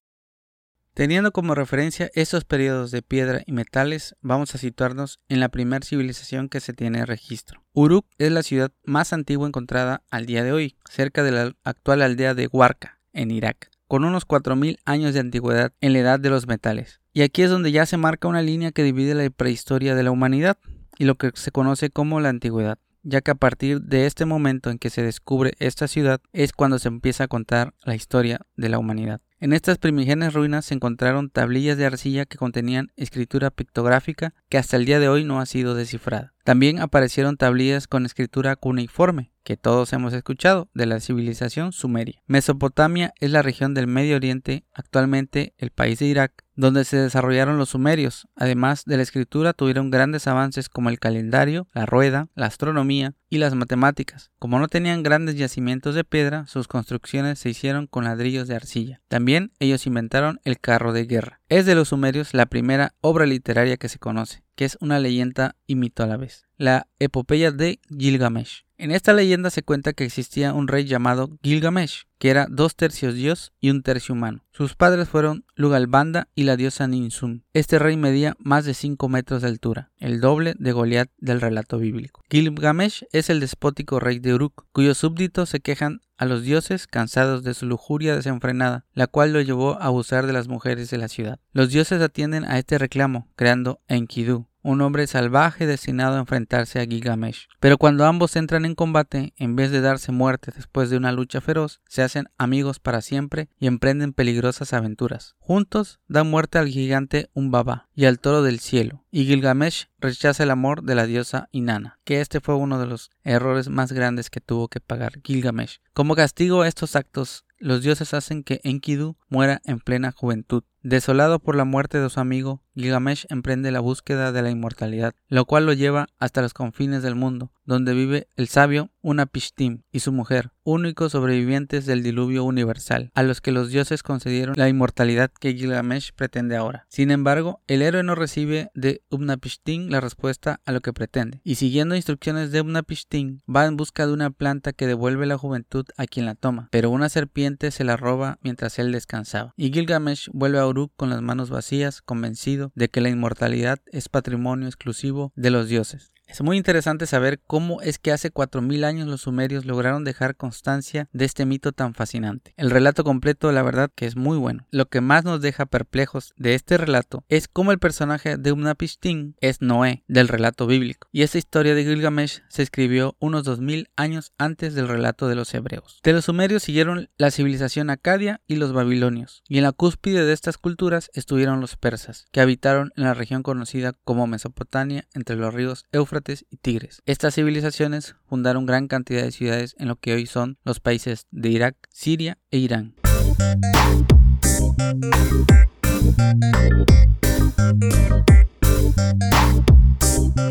Teniendo 0.98 1.32
como 1.32 1.54
referencia 1.54 2.10
estos 2.16 2.44
periodos 2.44 2.90
de 2.90 3.04
piedra 3.04 3.44
y 3.46 3.52
metales, 3.52 4.16
vamos 4.22 4.56
a 4.56 4.58
situarnos 4.58 5.20
en 5.30 5.40
la 5.40 5.50
primera 5.50 5.86
civilización 5.86 6.50
que 6.50 6.60
se 6.60 6.74
tiene 6.74 7.06
registro. 7.06 7.62
Uruk 7.74 8.08
es 8.18 8.32
la 8.32 8.42
ciudad 8.42 8.72
más 8.84 9.14
antigua 9.14 9.48
encontrada 9.48 10.02
al 10.10 10.26
día 10.26 10.44
de 10.44 10.54
hoy, 10.54 10.76
cerca 10.90 11.22
de 11.22 11.30
la 11.30 11.54
actual 11.64 12.02
aldea 12.02 12.34
de 12.34 12.50
Huarca, 12.52 13.00
en 13.14 13.30
Irak, 13.30 13.70
con 13.88 14.06
unos 14.06 14.28
4.000 14.28 14.80
años 14.86 15.14
de 15.14 15.20
antigüedad 15.20 15.72
en 15.82 15.94
la 15.94 16.00
edad 16.00 16.20
de 16.20 16.32
los 16.32 16.48
metales. 16.48 17.00
Y 17.14 17.22
aquí 17.22 17.44
es 17.44 17.52
donde 17.52 17.72
ya 17.72 17.86
se 17.86 17.98
marca 17.98 18.28
una 18.28 18.42
línea 18.42 18.72
que 18.72 18.82
divide 18.82 19.14
la 19.14 19.30
prehistoria 19.30 19.94
de 19.94 20.02
la 20.02 20.10
humanidad 20.10 20.58
y 20.98 21.06
lo 21.06 21.14
que 21.14 21.30
se 21.36 21.52
conoce 21.52 21.92
como 21.92 22.22
la 22.22 22.30
antigüedad 22.30 22.80
ya 23.04 23.22
que 23.22 23.32
a 23.32 23.36
partir 23.36 23.82
de 23.84 24.06
este 24.06 24.26
momento 24.26 24.70
en 24.70 24.80
que 24.80 24.90
se 24.90 25.02
descubre 25.02 25.54
esta 25.60 25.88
ciudad 25.88 26.20
es 26.34 26.52
cuando 26.52 26.78
se 26.78 26.90
empieza 26.90 27.24
a 27.24 27.28
contar 27.30 27.74
la 27.84 27.96
historia 27.96 28.42
de 28.58 28.68
la 28.68 28.80
humanidad. 28.80 29.22
En 29.40 29.54
estas 29.54 29.78
primigenias 29.78 30.34
ruinas 30.34 30.66
se 30.66 30.74
encontraron 30.74 31.30
tablillas 31.30 31.78
de 31.78 31.86
arcilla 31.86 32.26
que 32.26 32.40
contenían 32.40 32.92
escritura 32.96 33.52
pictográfica 33.52 34.34
que 34.50 34.58
hasta 34.58 34.78
el 34.78 34.86
día 34.86 35.00
de 35.00 35.10
hoy 35.10 35.24
no 35.24 35.40
ha 35.40 35.46
sido 35.46 35.76
descifrada. 35.76 36.34
También 36.44 36.80
aparecieron 36.80 37.36
tablillas 37.36 37.88
con 37.88 38.06
escritura 38.06 38.56
cuneiforme, 38.56 39.32
que 39.44 39.58
todos 39.58 39.92
hemos 39.92 40.14
escuchado, 40.14 40.70
de 40.74 40.86
la 40.86 41.00
civilización 41.02 41.74
sumeria. 41.74 42.22
Mesopotamia 42.26 43.14
es 43.20 43.32
la 43.32 43.42
región 43.42 43.74
del 43.74 43.88
Medio 43.88 44.16
Oriente, 44.16 44.66
actualmente 44.74 45.54
el 45.58 45.72
país 45.72 46.00
de 46.00 46.06
Irak, 46.06 46.46
donde 46.56 46.86
se 46.86 46.98
desarrollaron 46.98 47.58
los 47.58 47.70
sumerios. 47.70 48.28
Además 48.36 48.84
de 48.86 48.98
la 48.98 49.04
escritura, 49.04 49.54
tuvieron 49.54 49.92
grandes 49.92 50.28
avances 50.28 50.70
como 50.70 50.90
el 50.90 51.00
calendario, 51.00 51.68
la 51.74 51.86
rueda, 51.86 52.30
la 52.34 52.46
astronomía 52.46 53.14
y 53.30 53.40
las 53.40 53.54
matemáticas. 53.54 54.32
Como 54.40 54.60
no 54.60 54.68
tenían 54.70 55.04
grandes 55.04 55.36
yacimientos 55.36 55.96
de 55.96 56.04
piedra, 56.04 56.46
sus 56.48 56.68
construcciones 56.68 57.40
se 57.40 57.50
hicieron 57.50 57.88
con 57.88 58.06
ladrillos 58.06 58.48
de 58.48 58.56
arcilla. 58.56 59.02
También 59.08 59.52
ellos 59.60 59.86
inventaron 59.86 60.40
el 60.46 60.60
carro 60.60 60.94
de 60.94 61.06
guerra. 61.06 61.37
Es 61.50 61.66
de 61.66 61.76
los 61.76 61.90
sumerios 61.90 62.34
la 62.34 62.46
primera 62.46 62.94
obra 63.00 63.26
literaria 63.26 63.78
que 63.78 63.88
se 63.88 64.00
conoce, 64.00 64.44
que 64.58 64.66
es 64.66 64.78
una 64.82 65.00
leyenda 65.00 65.56
y 65.68 65.76
mito 65.76 66.04
a 66.04 66.08
la 66.08 66.18
vez, 66.18 66.48
la 66.58 66.88
epopeya 67.00 67.52
de 67.52 67.80
Gilgamesh. 67.96 68.66
En 68.80 68.92
esta 68.92 69.14
leyenda 69.14 69.50
se 69.50 69.64
cuenta 69.64 69.94
que 69.94 70.04
existía 70.04 70.54
un 70.54 70.68
rey 70.68 70.86
llamado 70.86 71.30
Gilgamesh, 71.42 72.06
que 72.20 72.30
era 72.30 72.48
dos 72.50 72.76
tercios 72.76 73.16
dios 73.16 73.54
y 73.60 73.70
un 73.70 73.82
tercio 73.82 74.14
humano. 74.14 74.44
Sus 74.52 74.76
padres 74.76 75.10
fueron 75.10 75.46
Lugalbanda 75.56 76.28
y 76.36 76.44
la 76.44 76.58
diosa 76.58 76.88
Ninsun. 76.88 77.44
Este 77.54 77.80
rey 77.80 77.98
medía 77.98 78.36
más 78.40 78.66
de 78.66 78.74
5 78.74 79.10
metros 79.10 79.42
de 79.42 79.48
altura, 79.48 79.92
el 79.98 80.22
doble 80.22 80.56
de 80.58 80.72
Goliat 80.72 81.10
del 81.18 81.42
relato 81.42 81.80
bíblico. 81.80 82.24
Gilgamesh 82.30 83.06
es 83.12 83.30
el 83.30 83.40
despótico 83.40 84.00
rey 84.00 84.20
de 84.20 84.34
Uruk, 84.34 84.66
cuyos 84.72 84.98
súbditos 84.98 85.50
se 85.50 85.60
quejan 85.60 86.02
a 86.18 86.26
los 86.26 86.42
dioses 86.42 86.88
cansados 86.88 87.44
de 87.44 87.54
su 87.54 87.66
lujuria 87.68 88.16
desenfrenada, 88.16 88.86
la 88.94 89.08
cual 89.08 89.34
lo 89.34 89.42
llevó 89.42 89.74
a 89.74 89.86
abusar 89.86 90.26
de 90.26 90.34
las 90.34 90.48
mujeres 90.48 90.90
de 90.90 90.98
la 90.98 91.08
ciudad. 91.08 91.40
Los 91.52 91.70
dioses 91.70 92.02
atienden 92.02 92.44
a 92.46 92.58
este 92.58 92.78
reclamo, 92.78 93.28
creando 93.36 93.80
Enkidu, 93.88 94.47
un 94.68 94.82
hombre 94.82 95.08
salvaje 95.08 95.66
destinado 95.66 96.18
a 96.18 96.20
enfrentarse 96.20 96.82
a 96.82 96.86
Gilgamesh. 96.86 97.48
Pero 97.62 97.78
cuando 97.78 98.06
ambos 98.06 98.36
entran 98.36 98.66
en 98.66 98.76
combate, 98.76 99.34
en 99.38 99.56
vez 99.56 99.72
de 99.72 99.80
darse 99.80 100.12
muerte 100.12 100.52
después 100.54 100.90
de 100.90 100.98
una 100.98 101.14
lucha 101.14 101.40
feroz, 101.40 101.80
se 101.88 102.02
hacen 102.02 102.28
amigos 102.38 102.82
para 102.82 103.00
siempre 103.00 103.48
y 103.60 103.68
emprenden 103.68 104.12
peligrosas 104.12 104.74
aventuras. 104.74 105.36
Juntos 105.40 106.02
dan 106.10 106.30
muerte 106.30 106.58
al 106.58 106.68
gigante 106.68 107.30
Umbaba 107.34 107.88
y 107.96 108.06
al 108.08 108.20
toro 108.20 108.44
del 108.44 108.60
cielo, 108.60 109.06
y 109.10 109.24
Gilgamesh 109.24 109.88
rechaza 110.02 110.44
el 110.44 110.52
amor 110.52 110.84
de 110.84 110.96
la 110.96 111.06
diosa 111.06 111.48
Inanna, 111.54 111.98
que 112.04 112.20
este 112.20 112.42
fue 112.42 112.56
uno 112.56 112.78
de 112.78 112.88
los 112.88 113.10
errores 113.24 113.70
más 113.70 113.94
grandes 113.94 114.30
que 114.30 114.42
tuvo 114.42 114.68
que 114.68 114.82
pagar 114.82 115.22
Gilgamesh. 115.24 115.80
Como 115.94 116.14
castigo 116.14 116.64
a 116.64 116.68
estos 116.68 116.98
actos, 116.98 117.46
los 117.60 117.82
dioses 117.82 118.14
hacen 118.14 118.44
que 118.44 118.60
Enkidu 118.64 119.16
muera 119.30 119.62
en 119.66 119.80
plena 119.80 120.12
juventud. 120.12 120.64
Desolado 120.88 121.40
por 121.40 121.58
la 121.58 121.66
muerte 121.66 122.00
de 122.00 122.10
su 122.10 122.18
amigo, 122.22 122.62
Gilgamesh 122.74 123.26
emprende 123.30 123.72
la 123.72 123.82
búsqueda 123.82 124.32
de 124.32 124.42
la 124.42 124.52
inmortalidad, 124.52 125.14
lo 125.28 125.44
cual 125.44 125.66
lo 125.66 125.74
lleva 125.74 126.08
hasta 126.18 126.42
los 126.42 126.54
confines 126.54 127.04
del 127.04 127.16
mundo, 127.16 127.52
donde 127.66 127.94
vive 127.94 128.28
el 128.38 128.48
sabio 128.48 128.90
Unapishtim 129.02 129.82
y 129.92 130.00
su 130.00 130.12
mujer, 130.12 130.52
únicos 130.64 131.14
sobrevivientes 131.14 131.86
del 131.86 132.04
diluvio 132.04 132.44
universal, 132.44 133.12
a 133.16 133.24
los 133.24 133.42
que 133.42 133.52
los 133.52 133.70
dioses 133.70 134.04
concedieron 134.04 134.56
la 134.58 134.70
inmortalidad 134.70 135.32
que 135.32 135.54
Gilgamesh 135.54 136.14
pretende 136.14 136.56
ahora. 136.56 136.86
Sin 136.90 137.12
embargo, 137.12 137.62
el 137.68 137.82
héroe 137.82 138.04
no 138.04 138.16
recibe 138.16 138.70
de 138.74 139.02
Unapishtim 139.10 139.90
la 139.90 140.02
respuesta 140.02 140.62
a 140.66 140.72
lo 140.72 140.82
que 140.82 140.94
pretende, 140.94 141.42
y 141.44 141.56
siguiendo 141.56 141.96
instrucciones 141.96 142.52
de 142.52 142.62
Unapishtim, 142.62 143.40
va 143.54 143.66
en 143.66 143.76
busca 143.76 144.06
de 144.06 144.14
una 144.14 144.30
planta 144.30 144.72
que 144.72 144.88
devuelve 144.88 145.26
la 145.26 145.38
juventud 145.38 145.86
a 145.98 146.06
quien 146.06 146.26
la 146.26 146.36
toma, 146.36 146.70
pero 146.72 146.90
una 146.90 147.10
serpiente 147.10 147.72
se 147.72 147.84
la 147.84 147.98
roba 147.98 148.38
mientras 148.42 148.78
él 148.78 148.92
descansaba, 148.92 149.54
y 149.58 149.72
Gilgamesh 149.72 150.30
vuelve 150.32 150.60
a 150.60 150.68
Con 150.86 151.10
las 151.10 151.24
manos 151.24 151.50
vacías, 151.50 152.04
convencido 152.04 152.72
de 152.76 152.90
que 152.90 153.02
la 153.02 153.10
inmortalidad 153.10 153.80
es 153.92 154.10
patrimonio 154.10 154.68
exclusivo 154.68 155.32
de 155.36 155.50
los 155.50 155.68
dioses. 155.68 156.12
Es 156.28 156.42
muy 156.42 156.58
interesante 156.58 157.08
saber 157.08 157.40
cómo 157.48 157.82
es 157.82 158.00
que 158.00 158.12
hace 158.12 158.34
4.000 158.34 158.84
años 158.84 159.08
los 159.08 159.22
sumerios 159.22 159.66
lograron 159.66 160.04
dejar 160.04 160.36
constancia 160.36 161.08
de 161.14 161.24
este 161.24 161.46
mito 161.46 161.72
tan 161.72 161.94
fascinante. 161.94 162.54
El 162.58 162.70
relato 162.70 163.06
completo, 163.06 163.50
la 163.54 163.64
verdad, 163.64 163.90
que 163.96 164.06
es 164.06 164.18
muy 164.18 164.38
bueno. 164.38 164.68
Lo 164.70 164.88
que 164.88 165.00
más 165.00 165.24
nos 165.24 165.40
deja 165.40 165.66
perplejos 165.66 166.34
de 166.36 166.54
este 166.54 166.78
relato 166.78 167.24
es 167.30 167.48
cómo 167.48 167.72
el 167.72 167.80
personaje 167.80 168.36
de 168.36 168.52
Unapishtim 168.52 169.36
es 169.40 169.62
Noé, 169.62 170.04
del 170.10 170.28
relato 170.28 170.68
bíblico. 170.68 171.08
Y 171.14 171.22
esta 171.22 171.38
historia 171.38 171.74
de 171.74 171.86
Gilgamesh 171.86 172.42
se 172.50 172.62
escribió 172.62 173.16
unos 173.20 173.46
2.000 173.46 173.88
años 173.96 174.34
antes 174.38 174.76
del 174.76 174.90
relato 174.90 175.30
de 175.30 175.36
los 175.36 175.54
hebreos. 175.54 176.02
De 176.04 176.12
los 176.12 176.26
sumerios 176.26 176.62
siguieron 176.62 177.10
la 177.18 177.32
civilización 177.32 177.90
acadia 177.90 178.42
y 178.48 178.58
los 178.58 178.74
babilonios. 178.74 179.44
Y 179.48 179.60
en 179.60 179.64
la 179.64 179.72
cúspide 179.72 180.26
de 180.26 180.34
estas 180.34 180.58
culturas 180.58 181.10
estuvieron 181.14 181.62
los 181.62 181.78
persas, 181.78 182.28
que 182.34 182.42
habitaron 182.42 182.92
en 182.98 183.06
la 183.06 183.14
región 183.14 183.44
conocida 183.44 183.94
como 184.04 184.28
Mesopotamia 184.28 185.08
entre 185.14 185.38
los 185.38 185.54
ríos 185.54 185.86
Éufrates 185.94 186.17
y 186.50 186.58
Tigres. 186.58 187.02
Estas 187.06 187.36
civilizaciones 187.36 188.16
fundaron 188.28 188.66
gran 188.66 188.88
cantidad 188.88 189.24
de 189.24 189.32
ciudades 189.32 189.76
en 189.80 189.88
lo 189.88 189.96
que 189.98 190.14
hoy 190.14 190.26
son 190.26 190.58
los 190.64 190.80
países 190.80 191.28
de 191.32 191.50
Irak, 191.50 191.76
Siria 191.90 192.38
e 192.52 192.58
Irán. 192.58 192.96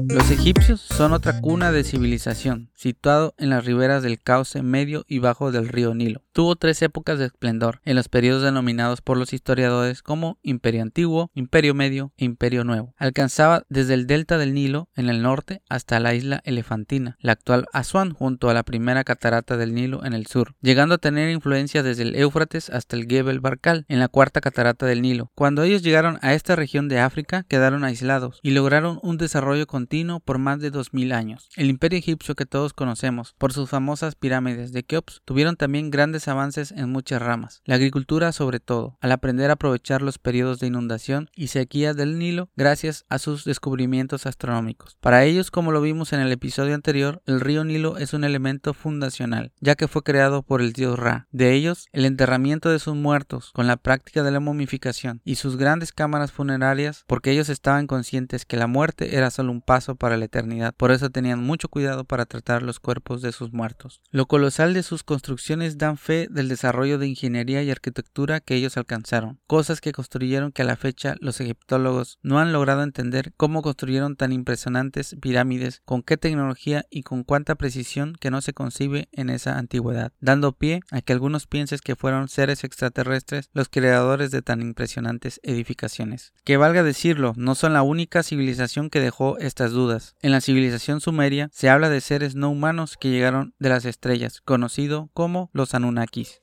Los 0.09 0.31
egipcios 0.31 0.81
son 0.81 1.13
otra 1.13 1.41
cuna 1.41 1.73
de 1.73 1.85
civilización, 1.85 2.71
situado 2.75 3.35
en 3.39 3.51
las 3.51 3.65
riberas 3.65 4.03
del 4.03 4.21
cauce 4.21 4.63
medio 4.63 5.05
y 5.07 5.19
bajo 5.19 5.53
del 5.53 5.69
río 5.69 5.95
Nilo. 5.95 6.26
Tuvo 6.37 6.55
tres 6.55 6.83
épocas 6.83 7.19
de 7.19 7.25
esplendor, 7.25 7.81
en 7.87 7.97
los 7.97 8.11
periodos 8.11 8.43
denominados 8.43 9.01
por 9.01 9.17
los 9.17 9.33
historiadores 9.33 10.03
como 10.03 10.39
Imperio 10.43 10.83
Antiguo, 10.83 11.31
Imperio 11.33 11.73
Medio 11.73 12.13
e 12.19 12.27
Imperio 12.27 12.63
Nuevo. 12.63 12.93
Alcanzaba 12.99 13.65
desde 13.71 13.95
el 13.95 14.07
delta 14.07 14.37
del 14.37 14.53
Nilo, 14.53 14.91
en 14.97 15.09
el 15.09 15.23
norte, 15.23 15.63
hasta 15.71 15.99
la 15.99 16.13
isla 16.13 16.43
Elefantina, 16.45 17.17
la 17.21 17.33
actual 17.33 17.65
Asuán, 17.73 18.13
junto 18.13 18.51
a 18.51 18.53
la 18.53 18.65
primera 18.65 19.03
catarata 19.03 19.57
del 19.57 19.73
Nilo 19.73 20.05
en 20.05 20.13
el 20.13 20.27
sur, 20.27 20.55
llegando 20.61 20.97
a 20.97 20.99
tener 20.99 21.31
influencia 21.31 21.83
desde 21.83 22.03
el 22.03 22.15
Éufrates 22.15 22.69
hasta 22.69 22.97
el 22.97 23.07
Gebel 23.07 23.41
Barkal, 23.41 23.87
en 23.89 23.99
la 23.99 24.09
cuarta 24.09 24.43
catarata 24.43 24.85
del 24.85 25.01
Nilo. 25.01 25.33
Cuando 25.35 25.63
ellos 25.63 25.81
llegaron 25.81 26.19
a 26.21 26.35
esta 26.35 26.55
región 26.55 26.89
de 26.89 27.01
África, 27.01 27.45
quedaron 27.49 27.83
aislados 27.83 28.41
y 28.43 28.51
lograron 28.51 29.01
un 29.03 29.17
desarrollo 29.17 29.67
continuo 29.67 30.21
por 30.21 30.37
más 30.37 30.61
de 30.61 30.71
2000 30.71 31.13
años. 31.13 31.49
El 31.57 31.71
imperio 31.71 31.99
egipcio 31.99 32.35
que 32.35 32.45
todos 32.45 32.75
conocemos 32.75 33.35
por 33.39 33.55
sus 33.55 33.71
famosas 33.71 34.17
pirámides 34.17 34.73
de 34.73 34.83
Keops 34.83 35.23
tuvieron 35.25 35.57
también 35.57 35.91
grandes 35.91 36.26
avances 36.29 36.73
en 36.73 36.91
muchas 36.91 37.23
ramas, 37.23 37.63
la 37.65 37.77
agricultura 37.77 38.33
sobre 38.33 38.61
todo, 38.61 38.97
al 39.01 39.13
aprender 39.13 39.51
a 39.51 39.55
aprovechar 39.55 40.03
los 40.03 40.19
periodos 40.19 40.61
de 40.61 40.67
inundación 40.67 41.31
y 41.35 41.49
sequía 41.49 41.95
del 41.95 42.19
Nilo 42.19 42.49
gracias 42.57 43.05
a 43.09 43.19
sus 43.19 43.45
descubrimientos 43.45 44.27
astronómicos. 44.27 44.97
Para 45.01 45.25
ellos, 45.25 45.51
como 45.51 45.73
lo 45.73 45.81
vimos 45.81 46.13
en 46.13 46.21
el 46.21 46.33
episodio 46.33 46.75
anterior, 46.75 47.23
el 47.27 47.41
río 47.41 47.65
Nilo 47.65 47.99
es 47.99 48.13
un 48.13 48.25
elemento 48.25 48.75
fundacional, 48.75 49.53
ya 49.61 49.75
que 49.75 49.89
fue 49.89 50.03
creado 50.03 50.43
por 50.43 50.61
el 50.61 50.73
dios 50.73 50.99
Ra. 50.99 51.27
De 51.31 51.53
ellos, 51.53 51.87
el 51.93 52.05
enterramiento 52.05 52.71
de 52.71 52.79
sus 52.79 52.95
muertos 52.95 53.51
con 53.53 53.67
la 53.67 53.77
práctica 53.77 54.23
de 54.23 54.31
la 54.31 54.41
momificación 54.41 55.21
y 55.25 55.37
sus 55.37 55.57
grandes 55.57 55.93
cámaras 55.93 56.33
funerarias, 56.33 57.05
porque 57.07 57.31
ellos 57.31 57.49
estaban 57.49 57.87
conscientes 57.87 58.45
que 58.45 58.57
la 58.57 58.67
muerte 58.67 59.17
era 59.17 59.31
solo 59.31 59.53
un 59.53 59.63
paso 59.63 59.95
para 59.95 60.17
la 60.17 60.25
eternidad, 60.25 60.75
por 60.77 60.91
eso 60.91 61.11
tenían 61.11 61.43
mucho 61.43 61.69
cuidado 61.69 62.05
para 62.05 62.27
tratar 62.27 62.63
los 62.63 62.81
cuerpos 62.81 63.23
de 63.23 63.33
sus 63.33 63.53
muertos. 63.53 64.01
Lo 64.11 64.27
colosal 64.27 64.75
de 64.75 64.83
sus 64.83 65.03
construcciones 65.03 65.79
dan 65.79 65.97
fe 65.97 66.16
del 66.31 66.49
desarrollo 66.49 66.99
de 66.99 67.07
ingeniería 67.07 67.63
y 67.63 67.71
arquitectura 67.71 68.41
que 68.41 68.55
ellos 68.55 68.77
alcanzaron, 68.77 69.39
cosas 69.47 69.81
que 69.81 69.93
construyeron 69.93 70.53
que 70.53 70.63
a 70.63 70.65
la 70.65 70.77
fecha 70.77 71.15
los 71.21 71.41
egiptólogos 71.41 72.19
no 72.23 72.39
han 72.39 72.53
logrado 72.53 72.83
entender 72.83 73.33
cómo 73.37 73.63
construyeron 73.63 74.17
tan 74.17 74.33
impresionantes 74.33 75.17
pirámides, 75.21 75.83
con 75.85 76.03
qué 76.03 76.17
tecnología 76.17 76.87
y 76.91 77.03
con 77.03 77.23
cuánta 77.23 77.55
precisión 77.55 78.15
que 78.19 78.31
no 78.31 78.41
se 78.41 78.55
concibe 78.55 79.09
en 79.13 79.31
esa 79.31 79.59
antigüedad, 79.59 80.13
dando 80.21 80.53
pie 80.53 80.81
a 80.91 81.03
que 81.03 81.13
algunos 81.13 81.47
piensen 81.47 81.67
que 81.83 81.97
fueron 81.97 82.29
seres 82.29 82.65
extraterrestres 82.65 83.51
los 83.53 83.69
creadores 83.69 84.31
de 84.31 84.43
tan 84.43 84.63
impresionantes 84.63 85.41
edificaciones. 85.43 86.33
Que 86.45 86.57
valga 86.57 86.83
decirlo, 86.83 87.33
no 87.37 87.55
son 87.55 87.73
la 87.73 87.83
única 87.83 88.23
civilización 88.23 88.89
que 88.89 89.01
dejó 89.01 89.39
estas 89.39 89.73
dudas. 89.73 90.15
En 90.23 90.31
la 90.31 90.41
civilización 90.41 91.01
sumeria 91.01 91.51
se 91.53 91.69
habla 91.69 91.89
de 91.89 92.01
seres 92.01 92.35
no 92.35 92.51
humanos 92.51 92.97
que 92.99 93.11
llegaron 93.11 93.55
de 93.59 93.69
las 93.69 93.85
estrellas, 93.85 94.41
conocido 94.45 95.11
como 95.13 95.51
los 95.53 95.75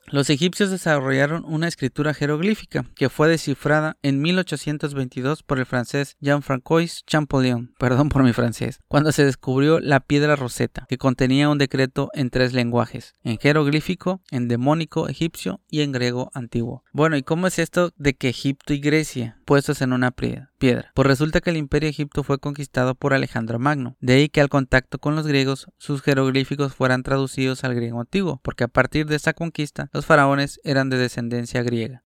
Los 0.06 0.30
egipcios 0.30 0.70
desarrollaron 0.70 1.44
una 1.46 1.68
escritura 1.68 2.14
jeroglífica 2.14 2.84
que 2.94 3.08
fue 3.08 3.28
descifrada 3.28 3.96
en 4.02 4.20
1822 4.20 5.42
por 5.42 5.58
el 5.58 5.66
francés 5.66 6.16
Jean-François 6.20 7.02
Champollion, 7.06 7.74
perdón 7.78 8.08
por 8.08 8.22
mi 8.22 8.32
francés, 8.32 8.80
cuando 8.88 9.12
se 9.12 9.24
descubrió 9.24 9.80
la 9.80 10.00
piedra 10.00 10.36
roseta, 10.36 10.86
que 10.88 10.98
contenía 10.98 11.48
un 11.48 11.58
decreto 11.58 12.10
en 12.14 12.30
tres 12.30 12.52
lenguajes, 12.52 13.14
en 13.22 13.38
jeroglífico, 13.38 14.22
en 14.30 14.48
demónico 14.48 15.08
egipcio 15.08 15.60
y 15.68 15.82
en 15.82 15.92
griego 15.92 16.30
antiguo. 16.34 16.84
Bueno, 16.92 17.16
¿y 17.16 17.22
cómo 17.22 17.46
es 17.46 17.58
esto 17.58 17.92
de 17.96 18.14
que 18.14 18.28
Egipto 18.28 18.72
y 18.72 18.80
Grecia, 18.80 19.38
puestos 19.44 19.82
en 19.82 19.92
una 19.92 20.10
piedra, 20.10 20.50
piedra, 20.64 20.92
pues 20.94 21.06
resulta 21.06 21.42
que 21.42 21.50
el 21.50 21.58
imperio 21.58 21.90
egipto 21.90 22.22
fue 22.22 22.38
conquistado 22.38 22.94
por 22.94 23.12
Alejandro 23.12 23.58
Magno, 23.58 23.98
de 24.00 24.14
ahí 24.14 24.28
que 24.30 24.40
al 24.40 24.48
contacto 24.48 24.98
con 24.98 25.14
los 25.14 25.26
griegos 25.26 25.66
sus 25.76 26.00
jeroglíficos 26.00 26.74
fueran 26.74 27.02
traducidos 27.02 27.64
al 27.64 27.74
griego 27.74 28.00
antiguo, 28.00 28.40
porque 28.42 28.64
a 28.64 28.68
partir 28.68 29.04
de 29.04 29.16
esta 29.16 29.34
conquista 29.34 29.90
los 29.92 30.06
faraones 30.06 30.60
eran 30.64 30.88
de 30.88 30.96
descendencia 30.96 31.62
griega. 31.62 32.02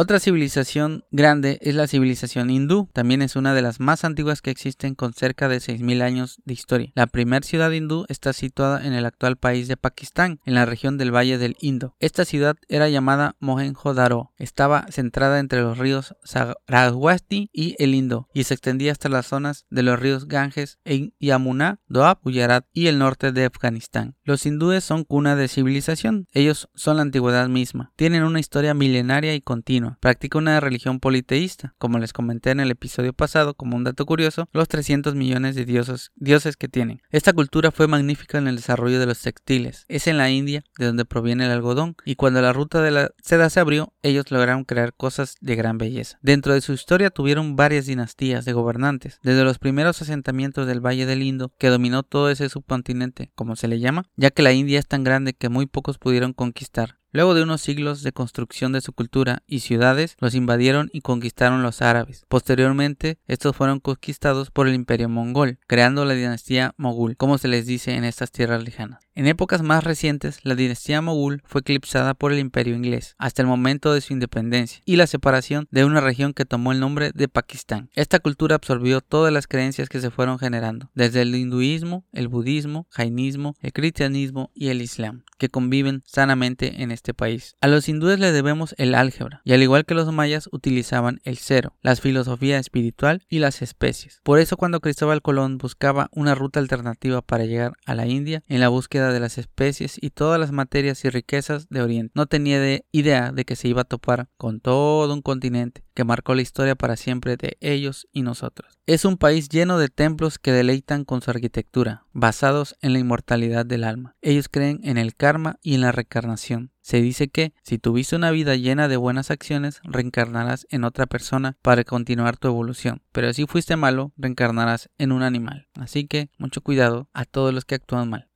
Otra 0.00 0.20
civilización 0.20 1.02
grande 1.10 1.58
es 1.60 1.74
la 1.74 1.88
civilización 1.88 2.50
hindú. 2.50 2.88
También 2.92 3.20
es 3.20 3.34
una 3.34 3.52
de 3.52 3.62
las 3.62 3.80
más 3.80 4.04
antiguas 4.04 4.42
que 4.42 4.52
existen 4.52 4.94
con 4.94 5.12
cerca 5.12 5.48
de 5.48 5.56
6.000 5.56 6.02
años 6.02 6.40
de 6.44 6.54
historia. 6.54 6.92
La 6.94 7.08
primera 7.08 7.44
ciudad 7.44 7.72
hindú 7.72 8.04
está 8.08 8.32
situada 8.32 8.86
en 8.86 8.92
el 8.92 9.04
actual 9.04 9.34
país 9.34 9.66
de 9.66 9.76
Pakistán, 9.76 10.38
en 10.44 10.54
la 10.54 10.66
región 10.66 10.98
del 10.98 11.12
Valle 11.12 11.36
del 11.36 11.56
Indo. 11.58 11.96
Esta 11.98 12.24
ciudad 12.24 12.54
era 12.68 12.88
llamada 12.88 13.34
Mohenjo-Daro. 13.40 14.30
Estaba 14.36 14.86
centrada 14.88 15.40
entre 15.40 15.62
los 15.62 15.78
ríos 15.78 16.14
Saraswati 16.22 17.50
y 17.52 17.74
el 17.82 17.92
Indo 17.92 18.28
y 18.32 18.44
se 18.44 18.54
extendía 18.54 18.92
hasta 18.92 19.08
las 19.08 19.26
zonas 19.26 19.66
de 19.68 19.82
los 19.82 19.98
ríos 19.98 20.28
Ganges 20.28 20.78
e 20.84 21.10
Yamuna, 21.18 21.80
Doab, 21.88 22.20
Gujarat 22.22 22.64
y 22.72 22.86
el 22.86 23.00
norte 23.00 23.32
de 23.32 23.46
Afganistán. 23.46 24.14
Los 24.22 24.46
hindúes 24.46 24.84
son 24.84 25.02
cuna 25.02 25.34
de 25.34 25.48
civilización. 25.48 26.28
Ellos 26.30 26.68
son 26.76 26.98
la 26.98 27.02
antigüedad 27.02 27.48
misma. 27.48 27.90
Tienen 27.96 28.22
una 28.22 28.38
historia 28.38 28.74
milenaria 28.74 29.34
y 29.34 29.40
continua 29.40 29.87
Practica 30.00 30.38
una 30.38 30.60
religión 30.60 31.00
politeísta, 31.00 31.74
como 31.78 31.98
les 31.98 32.12
comenté 32.12 32.50
en 32.50 32.60
el 32.60 32.70
episodio 32.70 33.12
pasado 33.12 33.54
como 33.54 33.76
un 33.76 33.84
dato 33.84 34.04
curioso, 34.06 34.48
los 34.52 34.68
300 34.68 35.14
millones 35.14 35.54
de 35.54 35.64
dioses, 35.64 36.12
dioses 36.16 36.56
que 36.56 36.68
tienen. 36.68 37.02
Esta 37.10 37.32
cultura 37.32 37.70
fue 37.70 37.88
magnífica 37.88 38.38
en 38.38 38.48
el 38.48 38.56
desarrollo 38.56 39.00
de 39.00 39.06
los 39.06 39.20
textiles. 39.20 39.84
Es 39.88 40.06
en 40.06 40.18
la 40.18 40.30
India 40.30 40.64
de 40.78 40.86
donde 40.86 41.04
proviene 41.04 41.46
el 41.46 41.52
algodón 41.52 41.96
y 42.04 42.16
cuando 42.16 42.42
la 42.42 42.52
ruta 42.52 42.82
de 42.82 42.90
la 42.90 43.10
seda 43.22 43.50
se 43.50 43.60
abrió, 43.60 43.92
ellos 44.02 44.30
lograron 44.30 44.64
crear 44.64 44.94
cosas 44.94 45.36
de 45.40 45.56
gran 45.56 45.78
belleza. 45.78 46.18
Dentro 46.22 46.54
de 46.54 46.60
su 46.60 46.72
historia 46.72 47.10
tuvieron 47.10 47.56
varias 47.56 47.86
dinastías 47.86 48.44
de 48.44 48.52
gobernantes, 48.52 49.20
desde 49.22 49.44
los 49.44 49.58
primeros 49.58 50.02
asentamientos 50.02 50.66
del 50.66 50.84
Valle 50.84 51.06
del 51.06 51.22
Indo, 51.22 51.52
que 51.58 51.68
dominó 51.68 52.02
todo 52.02 52.30
ese 52.30 52.48
subcontinente, 52.48 53.30
como 53.34 53.56
se 53.56 53.68
le 53.68 53.80
llama, 53.80 54.04
ya 54.16 54.30
que 54.30 54.42
la 54.42 54.52
India 54.52 54.78
es 54.78 54.86
tan 54.86 55.04
grande 55.04 55.34
que 55.34 55.48
muy 55.48 55.66
pocos 55.66 55.98
pudieron 55.98 56.32
conquistar. 56.32 56.97
Luego 57.10 57.34
de 57.34 57.42
unos 57.42 57.62
siglos 57.62 58.02
de 58.02 58.12
construcción 58.12 58.72
de 58.72 58.82
su 58.82 58.92
cultura 58.92 59.42
y 59.46 59.60
ciudades, 59.60 60.16
los 60.20 60.34
invadieron 60.34 60.90
y 60.92 61.00
conquistaron 61.00 61.62
los 61.62 61.80
árabes. 61.80 62.26
Posteriormente, 62.28 63.18
estos 63.26 63.56
fueron 63.56 63.80
conquistados 63.80 64.50
por 64.50 64.68
el 64.68 64.74
imperio 64.74 65.08
mongol, 65.08 65.58
creando 65.66 66.04
la 66.04 66.12
dinastía 66.12 66.74
mogul, 66.76 67.16
como 67.16 67.38
se 67.38 67.48
les 67.48 67.64
dice 67.66 67.94
en 67.94 68.04
estas 68.04 68.30
tierras 68.30 68.62
lejanas. 68.62 69.07
En 69.18 69.26
épocas 69.26 69.62
más 69.62 69.82
recientes, 69.82 70.38
la 70.44 70.54
dinastía 70.54 71.02
mogul 71.02 71.42
fue 71.44 71.62
eclipsada 71.62 72.14
por 72.14 72.32
el 72.32 72.38
imperio 72.38 72.76
inglés, 72.76 73.16
hasta 73.18 73.42
el 73.42 73.48
momento 73.48 73.92
de 73.92 74.00
su 74.00 74.12
independencia 74.12 74.80
y 74.84 74.94
la 74.94 75.08
separación 75.08 75.66
de 75.72 75.84
una 75.84 76.00
región 76.00 76.34
que 76.34 76.44
tomó 76.44 76.70
el 76.70 76.78
nombre 76.78 77.10
de 77.12 77.26
Pakistán. 77.26 77.90
Esta 77.96 78.20
cultura 78.20 78.54
absorbió 78.54 79.00
todas 79.00 79.32
las 79.32 79.48
creencias 79.48 79.88
que 79.88 79.98
se 79.98 80.12
fueron 80.12 80.38
generando, 80.38 80.88
desde 80.94 81.22
el 81.22 81.34
hinduismo, 81.34 82.04
el 82.12 82.28
budismo, 82.28 82.86
jainismo, 82.90 83.56
el 83.60 83.72
cristianismo 83.72 84.52
y 84.54 84.68
el 84.68 84.82
islam, 84.82 85.24
que 85.36 85.48
conviven 85.48 86.04
sanamente 86.06 86.80
en 86.84 86.92
este 86.92 87.12
país. 87.12 87.56
A 87.60 87.66
los 87.66 87.88
hindúes 87.88 88.20
le 88.20 88.30
debemos 88.30 88.76
el 88.78 88.94
álgebra, 88.94 89.42
y 89.42 89.52
al 89.52 89.64
igual 89.64 89.84
que 89.84 89.94
los 89.94 90.12
mayas 90.12 90.48
utilizaban 90.52 91.18
el 91.24 91.38
cero, 91.38 91.74
la 91.82 91.96
filosofía 91.96 92.60
espiritual 92.60 93.26
y 93.28 93.40
las 93.40 93.62
especies. 93.62 94.20
Por 94.22 94.38
eso 94.38 94.56
cuando 94.56 94.78
Cristóbal 94.78 95.22
Colón 95.22 95.58
buscaba 95.58 96.08
una 96.12 96.36
ruta 96.36 96.60
alternativa 96.60 97.20
para 97.20 97.46
llegar 97.46 97.72
a 97.84 97.96
la 97.96 98.06
India, 98.06 98.44
en 98.46 98.60
la 98.60 98.68
búsqueda 98.68 99.07
de 99.12 99.20
las 99.20 99.38
especies 99.38 99.98
y 100.00 100.10
todas 100.10 100.38
las 100.38 100.52
materias 100.52 101.04
y 101.04 101.10
riquezas 101.10 101.68
de 101.68 101.82
Oriente. 101.82 102.12
No 102.14 102.26
tenía 102.26 102.82
idea 102.92 103.32
de 103.32 103.44
que 103.44 103.56
se 103.56 103.68
iba 103.68 103.82
a 103.82 103.84
topar 103.84 104.28
con 104.36 104.60
todo 104.60 105.12
un 105.12 105.22
continente 105.22 105.84
que 105.98 106.04
marcó 106.04 106.36
la 106.36 106.42
historia 106.42 106.76
para 106.76 106.96
siempre 106.96 107.36
de 107.36 107.56
ellos 107.60 108.06
y 108.12 108.22
nosotros. 108.22 108.78
Es 108.86 109.04
un 109.04 109.16
país 109.16 109.48
lleno 109.48 109.78
de 109.78 109.88
templos 109.88 110.38
que 110.38 110.52
deleitan 110.52 111.04
con 111.04 111.22
su 111.22 111.30
arquitectura, 111.30 112.04
basados 112.12 112.76
en 112.80 112.92
la 112.92 113.00
inmortalidad 113.00 113.66
del 113.66 113.82
alma. 113.82 114.14
Ellos 114.22 114.48
creen 114.48 114.80
en 114.84 114.96
el 114.96 115.16
karma 115.16 115.58
y 115.60 115.74
en 115.74 115.80
la 115.80 115.90
reencarnación. 115.90 116.70
Se 116.88 117.02
dice 117.02 117.28
que 117.28 117.52
si 117.64 117.78
tuviste 117.78 118.16
una 118.16 118.30
vida 118.30 118.54
llena 118.54 118.88
de 118.88 118.96
buenas 118.96 119.30
acciones, 119.30 119.80
reencarnarás 119.82 120.66
en 120.70 120.84
otra 120.84 121.06
persona 121.06 121.58
para 121.60 121.84
continuar 121.84 122.38
tu 122.38 122.48
evolución. 122.48 123.02
Pero 123.12 123.32
si 123.34 123.46
fuiste 123.46 123.76
malo, 123.76 124.12
reencarnarás 124.16 124.88
en 124.96 125.12
un 125.12 125.22
animal. 125.22 125.68
Así 125.74 126.06
que 126.06 126.30
mucho 126.38 126.62
cuidado 126.62 127.10
a 127.12 127.24
todos 127.24 127.52
los 127.52 127.64
que 127.64 127.74
actúan 127.74 128.08
mal. 128.08 128.27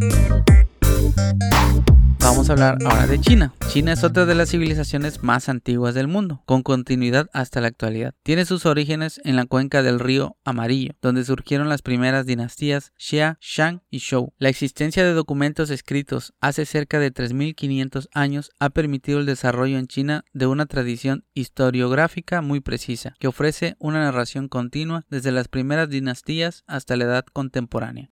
Thank 0.00 0.69
Vamos 2.20 2.48
a 2.48 2.52
hablar 2.52 2.78
ahora 2.84 3.06
de 3.06 3.18
China. 3.20 3.54
China 3.68 3.92
es 3.92 4.04
otra 4.04 4.24
de 4.24 4.34
las 4.34 4.50
civilizaciones 4.50 5.22
más 5.22 5.48
antiguas 5.48 5.94
del 5.94 6.06
mundo, 6.06 6.42
con 6.46 6.62
continuidad 6.62 7.28
hasta 7.32 7.60
la 7.60 7.68
actualidad. 7.68 8.14
Tiene 8.22 8.44
sus 8.44 8.66
orígenes 8.66 9.20
en 9.24 9.36
la 9.36 9.46
cuenca 9.46 9.82
del 9.82 9.98
río 9.98 10.36
Amarillo, 10.44 10.92
donde 11.02 11.24
surgieron 11.24 11.68
las 11.68 11.82
primeras 11.82 12.26
dinastías 12.26 12.92
Xia, 12.96 13.36
Shang 13.40 13.82
y 13.90 14.00
Zhou. 14.00 14.32
La 14.38 14.48
existencia 14.48 15.04
de 15.04 15.12
documentos 15.12 15.70
escritos 15.70 16.32
hace 16.40 16.66
cerca 16.66 17.00
de 17.00 17.12
3.500 17.12 18.08
años 18.12 18.50
ha 18.60 18.70
permitido 18.70 19.18
el 19.18 19.26
desarrollo 19.26 19.78
en 19.78 19.88
China 19.88 20.24
de 20.32 20.46
una 20.46 20.66
tradición 20.66 21.24
historiográfica 21.34 22.42
muy 22.42 22.60
precisa, 22.60 23.16
que 23.18 23.28
ofrece 23.28 23.74
una 23.78 24.00
narración 24.00 24.48
continua 24.48 25.04
desde 25.08 25.32
las 25.32 25.48
primeras 25.48 25.88
dinastías 25.88 26.62
hasta 26.66 26.96
la 26.96 27.04
edad 27.04 27.24
contemporánea. 27.32 28.10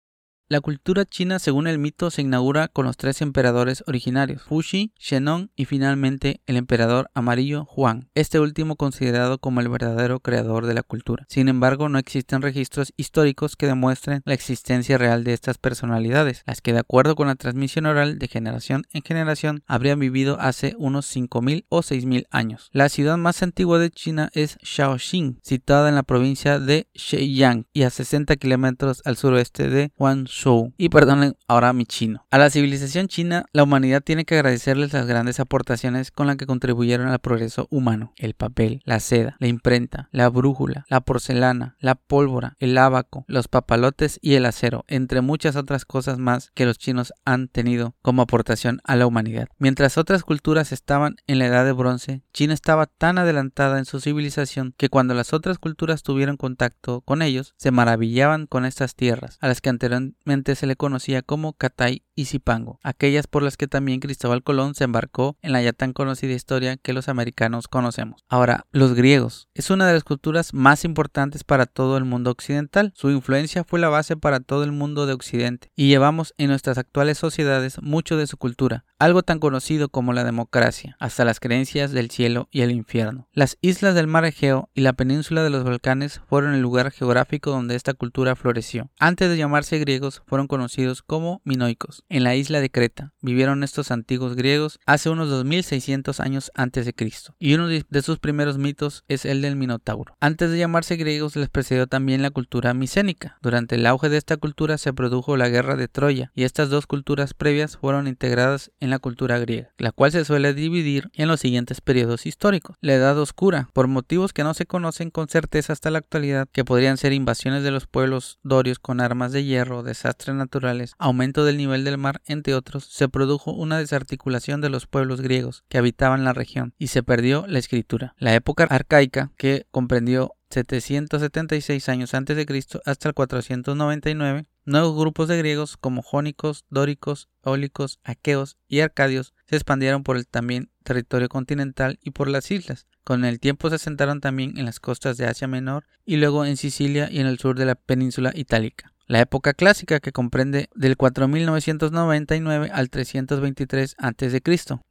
La 0.51 0.63
cultura 0.63 1.05
china, 1.05 1.39
según 1.39 1.67
el 1.67 1.79
mito, 1.79 2.11
se 2.11 2.23
inaugura 2.23 2.69
con 2.69 2.87
los 2.87 2.97
tres 2.97 3.21
emperadores 3.21 3.85
originarios, 3.87 4.41
Fuxi, 4.41 4.95
Shennong 4.99 5.51
y 5.57 5.67
finalmente 5.67 6.41
el 6.47 6.57
emperador 6.57 7.11
amarillo 7.13 7.69
Huang, 7.77 8.09
este 8.15 8.41
último 8.41 8.77
considerado 8.77 9.37
como 9.37 9.61
el 9.61 9.69
verdadero 9.69 10.21
creador 10.21 10.65
de 10.65 10.73
la 10.73 10.83
cultura. 10.83 11.27
Sin 11.29 11.51
embargo, 11.51 11.91
no 11.91 11.99
existen 11.99 12.41
registros 12.41 12.95
históricos 12.97 13.57
que 13.57 13.67
demuestren 13.67 14.23
la 14.25 14.33
existencia 14.33 14.97
real 14.97 15.23
de 15.23 15.35
estas 15.35 15.59
personalidades, 15.59 16.45
las 16.47 16.63
que 16.63 16.73
de 16.73 16.79
acuerdo 16.79 17.15
con 17.15 17.27
la 17.27 17.35
transmisión 17.35 17.85
oral 17.85 18.19
de 18.19 18.29
generación 18.29 18.85
en 18.95 19.03
generación 19.03 19.63
habrían 19.67 19.99
vivido 19.99 20.41
hace 20.41 20.75
unos 20.79 21.15
5.000 21.15 21.67
o 21.69 21.81
6.000 21.81 22.27
años. 22.31 22.71
La 22.73 22.89
ciudad 22.89 23.19
más 23.19 23.43
antigua 23.43 23.79
de 23.79 23.91
China 23.91 24.31
es 24.33 24.57
Shaoxing, 24.63 25.41
situada 25.43 25.91
en 25.91 25.95
la 25.95 26.05
provincia 26.05 26.59
de 26.59 26.89
Shenyang 26.95 27.67
y 27.75 27.83
a 27.83 27.91
60 27.91 28.35
kilómetros 28.37 29.03
al 29.05 29.19
suroeste 29.19 29.69
de 29.69 29.93
Guangzhou 30.38 30.72
y 30.77 30.88
perdonen 30.88 31.37
ahora 31.46 31.72
mi 31.72 31.85
chino. 31.85 32.24
A 32.31 32.38
la 32.38 32.51
civilización 32.51 33.09
china, 33.09 33.46
la 33.53 33.64
humanidad 33.64 34.03
tiene 34.03 34.24
que 34.24 34.37
agradecerles 34.37 34.92
las 34.92 35.07
grandes 35.07 35.40
aportaciones 35.40 36.11
con 36.11 36.27
las 36.27 36.37
que 36.37 36.46
contribuyeron 36.46 37.09
al 37.09 37.18
progreso 37.18 37.66
humano. 37.70 38.12
El 38.16 38.35
papel, 38.35 38.83
la 38.85 39.01
seda, 39.01 39.37
la 39.40 39.48
imprenta, 39.48 40.09
la 40.12 40.29
brújula, 40.29 40.85
la 40.88 41.01
porcelana, 41.01 41.77
la 41.81 41.94
pólvora, 41.94 42.57
el 42.59 42.79
ábaco, 42.79 43.24
los 43.29 43.48
papalotes 43.48 44.18
y 44.22 44.35
el 44.35 44.46
acero, 44.46 44.85
entre 44.88 45.20
muchas 45.20 45.57
otras 45.57 45.85
cosas 45.85 46.18
más 46.18 46.51
que 46.55 46.66
los 46.66 46.79
chinos 46.79 47.12
han 47.24 47.48
tenido 47.48 47.94
como 48.03 48.22
aportación 48.22 48.81
a 48.85 48.96
la 48.96 49.07
humanidad. 49.07 49.48
Mientras 49.59 49.98
otras 49.98 50.22
culturas 50.22 50.72
estaban 50.72 51.16
en 51.27 51.38
la 51.38 51.46
edad 51.46 51.64
de 51.64 51.72
bronce, 51.72 52.22
China 52.33 52.55
estaba 52.55 52.87
tan 52.87 53.18
adelantada 53.18 53.79
en 53.79 53.85
su 53.85 54.01
civilización 54.01 54.74
que 54.77 54.88
cuando 54.88 55.14
las 55.14 55.33
otras 55.33 55.59
culturas 55.59 56.03
tuvieron 56.03 56.37
contacto 56.37 57.01
con 57.03 57.22
ellos, 57.22 57.55
se 57.57 57.70
maravillaban 57.70 58.46
con 58.46 58.64
estas 58.64 58.94
tierras, 58.94 59.38
a 59.40 59.48
las 59.48 59.61
que 59.61 59.70
anteriormente 59.70 60.28
se 60.55 60.67
le 60.67 60.77
conocía 60.77 61.23
como 61.23 61.55
Catay 61.55 62.03
y 62.19 62.25
Zipango, 62.25 62.81
aquellas 62.83 63.29
por 63.29 63.45
las 63.45 63.57
que 63.57 63.69
también 63.69 64.01
Cristóbal 64.01 64.43
Colón 64.43 64.75
se 64.75 64.83
embarcó 64.83 65.37
en 65.41 65.53
la 65.53 65.63
ya 65.63 65.73
tan 65.73 65.93
conocida 65.93 66.33
historia 66.33 66.77
que 66.77 66.93
los 66.93 67.09
americanos 67.09 67.69
conocemos. 67.69 68.25
Ahora, 68.29 68.67
los 68.73 68.95
griegos. 68.95 69.49
Es 69.55 69.71
una 69.71 69.87
de 69.87 69.93
las 69.93 70.03
culturas 70.03 70.53
más 70.53 70.85
importantes 70.85 71.45
para 71.45 71.67
todo 71.67 71.97
el 71.97 72.05
mundo 72.05 72.33
occidental. 72.33 72.93
Su 72.97 73.11
influencia 73.11 73.63
fue 73.63 73.79
la 73.79 73.89
base 73.89 74.17
para 74.17 74.41
todo 74.41 74.65
el 74.65 74.73
mundo 74.73 75.07
de 75.07 75.13
Occidente 75.13 75.71
y 75.77 75.87
llevamos 75.87 76.35
en 76.39 76.49
nuestras 76.49 76.77
actuales 76.77 77.19
sociedades 77.19 77.81
mucho 77.83 78.17
de 78.17 78.27
su 78.27 78.37
cultura, 78.37 78.85
algo 78.99 79.23
tan 79.23 79.39
conocido 79.39 79.89
como 79.89 80.13
la 80.13 80.25
democracia, 80.25 80.97
hasta 80.99 81.25
las 81.25 81.39
creencias 81.39 81.93
del 81.93 82.11
cielo 82.11 82.49
y 82.51 82.63
el 82.63 82.73
infierno. 82.73 83.29
Las 83.33 83.59
islas 83.61 83.95
del 83.95 84.09
mar 84.09 84.25
Egeo 84.25 84.71
y 84.75 84.81
la 84.81 84.95
península 84.95 85.45
de 85.45 85.51
los 85.51 85.63
Balcanes 85.63 86.21
fueron 86.29 86.55
el 86.55 86.63
lugar 86.63 86.91
geográfico 86.91 87.53
donde 87.53 87.77
esta 87.77 87.95
cultura 87.95 88.35
floreció. 88.35 88.91
Antes 88.99 89.31
de 89.31 89.37
llamarse 89.37 89.79
griegos, 89.79 90.25
fueron 90.27 90.49
conocidos 90.49 91.03
como 91.03 91.41
minoicos. 91.45 92.03
En 92.11 92.25
la 92.25 92.35
isla 92.35 92.62
de 92.62 92.71
Creta 92.71 93.12
vivieron 93.21 93.62
estos 93.62 93.90
antiguos 93.90 94.35
griegos 94.35 94.81
hace 94.87 95.11
unos 95.11 95.29
2600 95.29 96.21
años 96.21 96.51
antes 96.55 96.87
de 96.87 96.94
Cristo, 96.94 97.35
y 97.38 97.53
uno 97.53 97.68
de 97.68 98.03
sus 98.03 98.18
primeros 98.18 98.57
mitos 98.57 99.05
es 99.09 99.27
el 99.27 99.42
del 99.42 99.57
Minotauro. 99.57 100.16
Antes 100.18 100.51
de 100.51 100.57
llamarse 100.57 100.97
griegos 100.97 101.37
les 101.37 101.51
precedió 101.51 101.87
también 101.87 102.23
la 102.23 102.31
cultura 102.31 102.73
micénica. 102.73 103.37
Durante 103.42 103.75
el 103.75 103.85
auge 103.85 104.09
de 104.09 104.16
esta 104.16 104.38
cultura 104.38 104.79
se 104.79 104.94
produjo 104.94 105.37
la 105.37 105.51
guerra 105.51 105.77
de 105.77 105.87
Troya, 105.87 106.33
y 106.35 106.44
estas 106.44 106.71
dos 106.71 106.87
culturas 106.87 107.35
previas 107.35 107.77
fueron 107.77 108.09
integradas 108.09 108.71
en 108.81 108.88
la 108.88 109.01
cultura 109.01 109.38
griega, 109.38 109.68
la 109.77 109.92
cual 109.92 110.11
se 110.11 110.25
suele 110.25 110.55
dividir 110.55 111.11
en 111.12 111.29
los 111.29 111.40
siguientes 111.40 111.83
periodos 111.83 112.25
históricos. 112.25 112.79
La 112.81 112.94
Edad 112.94 113.18
Oscura, 113.18 113.68
por 113.75 113.87
motivos 113.87 114.33
que 114.33 114.44
no 114.44 114.55
se 114.55 114.64
conocen 114.64 115.11
con 115.11 115.29
certeza 115.29 115.75
hasta 115.75 115.90
la 115.90 115.99
actualidad, 115.99 116.49
que 116.53 116.64
podrían 116.64 116.97
ser 116.97 117.12
invasiones 117.12 117.64
de 117.64 117.71
los 117.71 117.87
pueblos 117.87 118.38
dorios 118.42 118.79
con 118.79 119.03
armas 119.03 119.33
de 119.33 119.44
hierro, 119.44 119.83
desastres 119.83 120.35
naturales, 120.35 120.94
aumento 120.97 121.44
del 121.44 121.59
nivel 121.59 121.85
del 121.85 121.98
mar, 121.99 122.23
entre 122.27 122.55
otros, 122.55 122.85
se 122.85 123.09
produjo 123.09 123.53
una 123.53 123.79
desarticulación 123.79 124.61
de 124.61 124.71
los 124.71 124.87
pueblos 124.87 125.21
griegos 125.21 125.65
que 125.69 125.79
habitaban 125.79 126.25
la 126.25 126.33
región 126.33 126.75
y 126.79 126.89
se 126.89 127.03
perdió 127.03 127.47
la 127.47 127.59
escritura. 127.59 128.15
La 128.19 128.35
época 128.35 128.65
arcaica, 128.65 129.33
que 129.37 129.67
comprendió 129.71 130.35
776 130.51 131.89
años 131.89 132.15
antes 132.15 132.37
de 132.37 132.47
Cristo 132.47 132.81
hasta 132.87 133.09
el 133.09 133.15
499, 133.15 134.47
nuevos 134.65 134.99
grupos 134.99 135.29
de 135.29 135.39
griegos 135.39 135.77
como 135.77 136.03
jónicos, 136.03 136.65
dóricos, 136.71 137.29
ólicos, 137.43 138.01
aqueos 138.05 138.57
y 138.69 138.81
arcadios 138.81 139.35
se 139.47 139.57
expandieron 139.57 140.03
por 140.03 140.17
el 140.17 140.27
también 140.27 140.71
territorio 140.85 141.29
continental 141.29 141.99
y 142.03 142.11
por 142.11 142.29
las 142.29 142.51
islas. 142.51 142.87
Con 143.05 143.25
el 143.25 143.41
tiempo 143.41 143.69
se 143.69 143.77
asentaron 143.77 144.21
también 144.21 144.59
en 144.59 144.67
las 144.67 144.81
costas 144.81 145.17
de 145.17 145.27
Asia 145.27 145.49
Menor 145.49 145.87
y 146.05 146.17
luego 146.17 146.45
en 146.45 146.57
Sicilia 146.57 147.09
y 147.11 147.21
en 147.21 147.27
el 147.27 147.39
sur 147.39 147.59
de 147.59 147.65
la 147.65 147.75
península 147.75 148.33
itálica. 148.35 148.93
La 149.09 149.21
época 149.21 149.55
clásica 149.55 150.01
que 150.01 150.12
comprende 150.12 150.68
del 150.75 150.99
4999 150.99 152.71
al 152.71 152.90
323 152.90 153.97
a.C. 153.99 154.42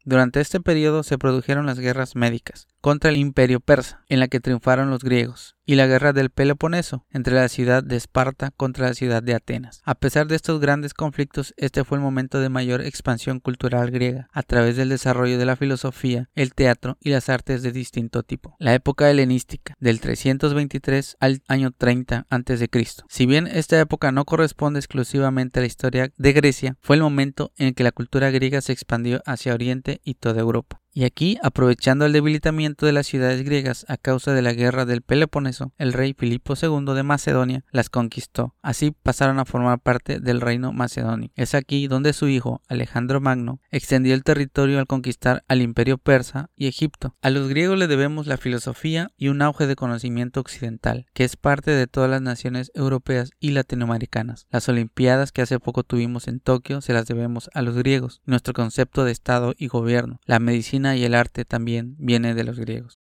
Durante 0.06 0.42
este 0.42 0.60
periodo 0.60 1.04
se 1.04 1.20
produjeron 1.20 1.68
las 1.68 1.78
guerras 1.78 2.16
médicas 2.16 2.68
contra 2.82 3.10
el 3.10 3.18
imperio 3.18 3.60
persa, 3.60 4.04
en 4.10 4.20
la 4.20 4.28
que 4.28 4.40
triunfaron 4.40 4.90
los 4.90 5.04
griegos, 5.04 5.56
y 5.66 5.76
la 5.76 5.88
guerra 5.88 6.14
del 6.14 6.30
Peloponeso 6.30 7.06
entre 7.12 7.36
la 7.36 7.50
ciudad 7.50 7.84
de 7.84 7.98
Esparta 7.98 8.52
contra 8.52 8.88
la 8.88 8.94
ciudad 8.94 9.22
de 9.22 9.34
Atenas. 9.34 9.82
A 9.84 9.96
pesar 9.96 10.28
de 10.28 10.36
estos 10.36 10.62
grandes 10.62 10.94
conflictos, 10.94 11.54
este 11.58 11.84
fue 11.84 11.98
el 11.98 12.04
momento 12.04 12.40
de 12.40 12.50
mayor 12.50 12.82
expansión 12.82 13.40
cultural 13.40 13.92
griega, 13.92 14.30
a 14.32 14.44
través 14.44 14.78
del 14.78 14.90
desarrollo 14.90 15.38
de 15.38 15.46
la 15.46 15.56
filosofía, 15.56 16.30
el 16.36 16.54
teatro 16.54 16.98
y 17.02 17.10
las 17.10 17.30
artes 17.30 17.64
de 17.64 17.72
distinto 17.72 18.24
tipo. 18.24 18.56
La 18.60 18.74
época 18.74 19.10
helenística, 19.10 19.76
del 19.80 20.00
323 20.00 21.18
al 21.20 21.42
año 21.48 21.72
30 21.72 22.28
a.C. 22.30 22.70
Si 23.10 23.26
bien 23.26 23.48
esta 23.48 23.80
época 23.80 24.12
no 24.12 24.26
corresponde 24.26 24.80
exclusivamente 24.80 25.60
a 25.60 25.62
la 25.62 25.68
historia 25.68 26.12
de 26.16 26.34
Grecia, 26.34 26.78
fue 26.82 26.96
el 26.96 27.02
momento 27.02 27.52
en 27.58 27.74
que 27.74 27.84
la 27.84 27.92
cultura 27.92 28.30
griega 28.32 28.62
se 28.62 28.72
expandió 28.72 29.22
hacia 29.26 29.54
Oriente 29.54 30.00
y 30.04 30.16
toda 30.16 30.42
Europa. 30.42 30.82
Y 30.98 31.04
aquí, 31.04 31.38
aprovechando 31.44 32.08
el 32.08 32.12
debilitamiento 32.12 32.88
de 32.88 32.92
las 32.92 33.06
ciudades 33.06 33.44
griegas 33.44 33.86
a 33.88 33.98
causa 33.98 34.34
de 34.34 34.42
la 34.42 34.54
guerra 34.54 34.84
del 34.84 35.04
Peloponeso, 35.04 35.72
el 35.78 35.94
rey 35.94 36.16
Filipo 36.18 36.56
II 36.60 36.96
de 36.96 37.04
Macedonia 37.04 37.64
las 37.72 37.92
conquistó. 37.92 38.56
Así 38.64 38.96
pasaron 39.04 39.38
a 39.38 39.46
formar 39.46 39.78
parte 39.80 40.20
del 40.20 40.42
reino 40.42 40.74
macedónico. 40.74 41.36
Es 41.38 41.54
aquí 41.54 41.86
donde 41.86 42.14
su 42.14 42.30
hijo, 42.30 42.64
Alejandro 42.68 43.22
Magno, 43.22 43.62
extendió 43.70 44.16
el 44.16 44.24
territorio 44.24 44.80
al 44.80 44.88
conquistar 44.88 45.44
al 45.48 45.62
imperio 45.62 46.00
persa 46.00 46.50
y 46.56 46.66
Egipto. 46.66 47.16
A 47.22 47.30
los 47.30 47.48
griegos 47.48 47.78
le 47.78 47.86
debemos 47.86 48.26
la 48.26 48.38
filosofía 48.38 49.12
y 49.18 49.28
un 49.28 49.44
auge 49.44 49.68
de 49.68 49.76
conocimiento 49.76 50.40
occidental, 50.40 51.06
que 51.14 51.26
es 51.26 51.36
parte 51.36 51.70
de 51.70 51.86
todas 51.86 52.10
las 52.10 52.24
naciones 52.24 52.72
europeas 52.74 53.30
y 53.40 53.52
latinoamericanas. 53.52 54.48
Las 54.50 54.68
Olimpiadas 54.68 55.32
que 55.32 55.44
hace 55.44 55.60
poco 55.60 55.84
tuvimos 55.84 56.28
en 56.28 56.40
Tokio 56.40 56.82
se 56.82 56.94
las 56.94 57.06
debemos 57.06 57.52
a 57.54 57.62
los 57.62 57.76
griegos. 57.76 58.24
Nuestro 58.26 58.56
concepto 58.56 59.04
de 59.04 59.12
Estado 59.12 59.54
y 59.60 59.68
gobierno, 59.68 60.20
la 60.26 60.40
medicina 60.40 60.87
y 60.96 61.04
el 61.04 61.16
arte 61.16 61.46
también 61.46 61.96
viene 61.98 62.34
de 62.34 62.44
los 62.44 62.60
griegos. 62.60 63.00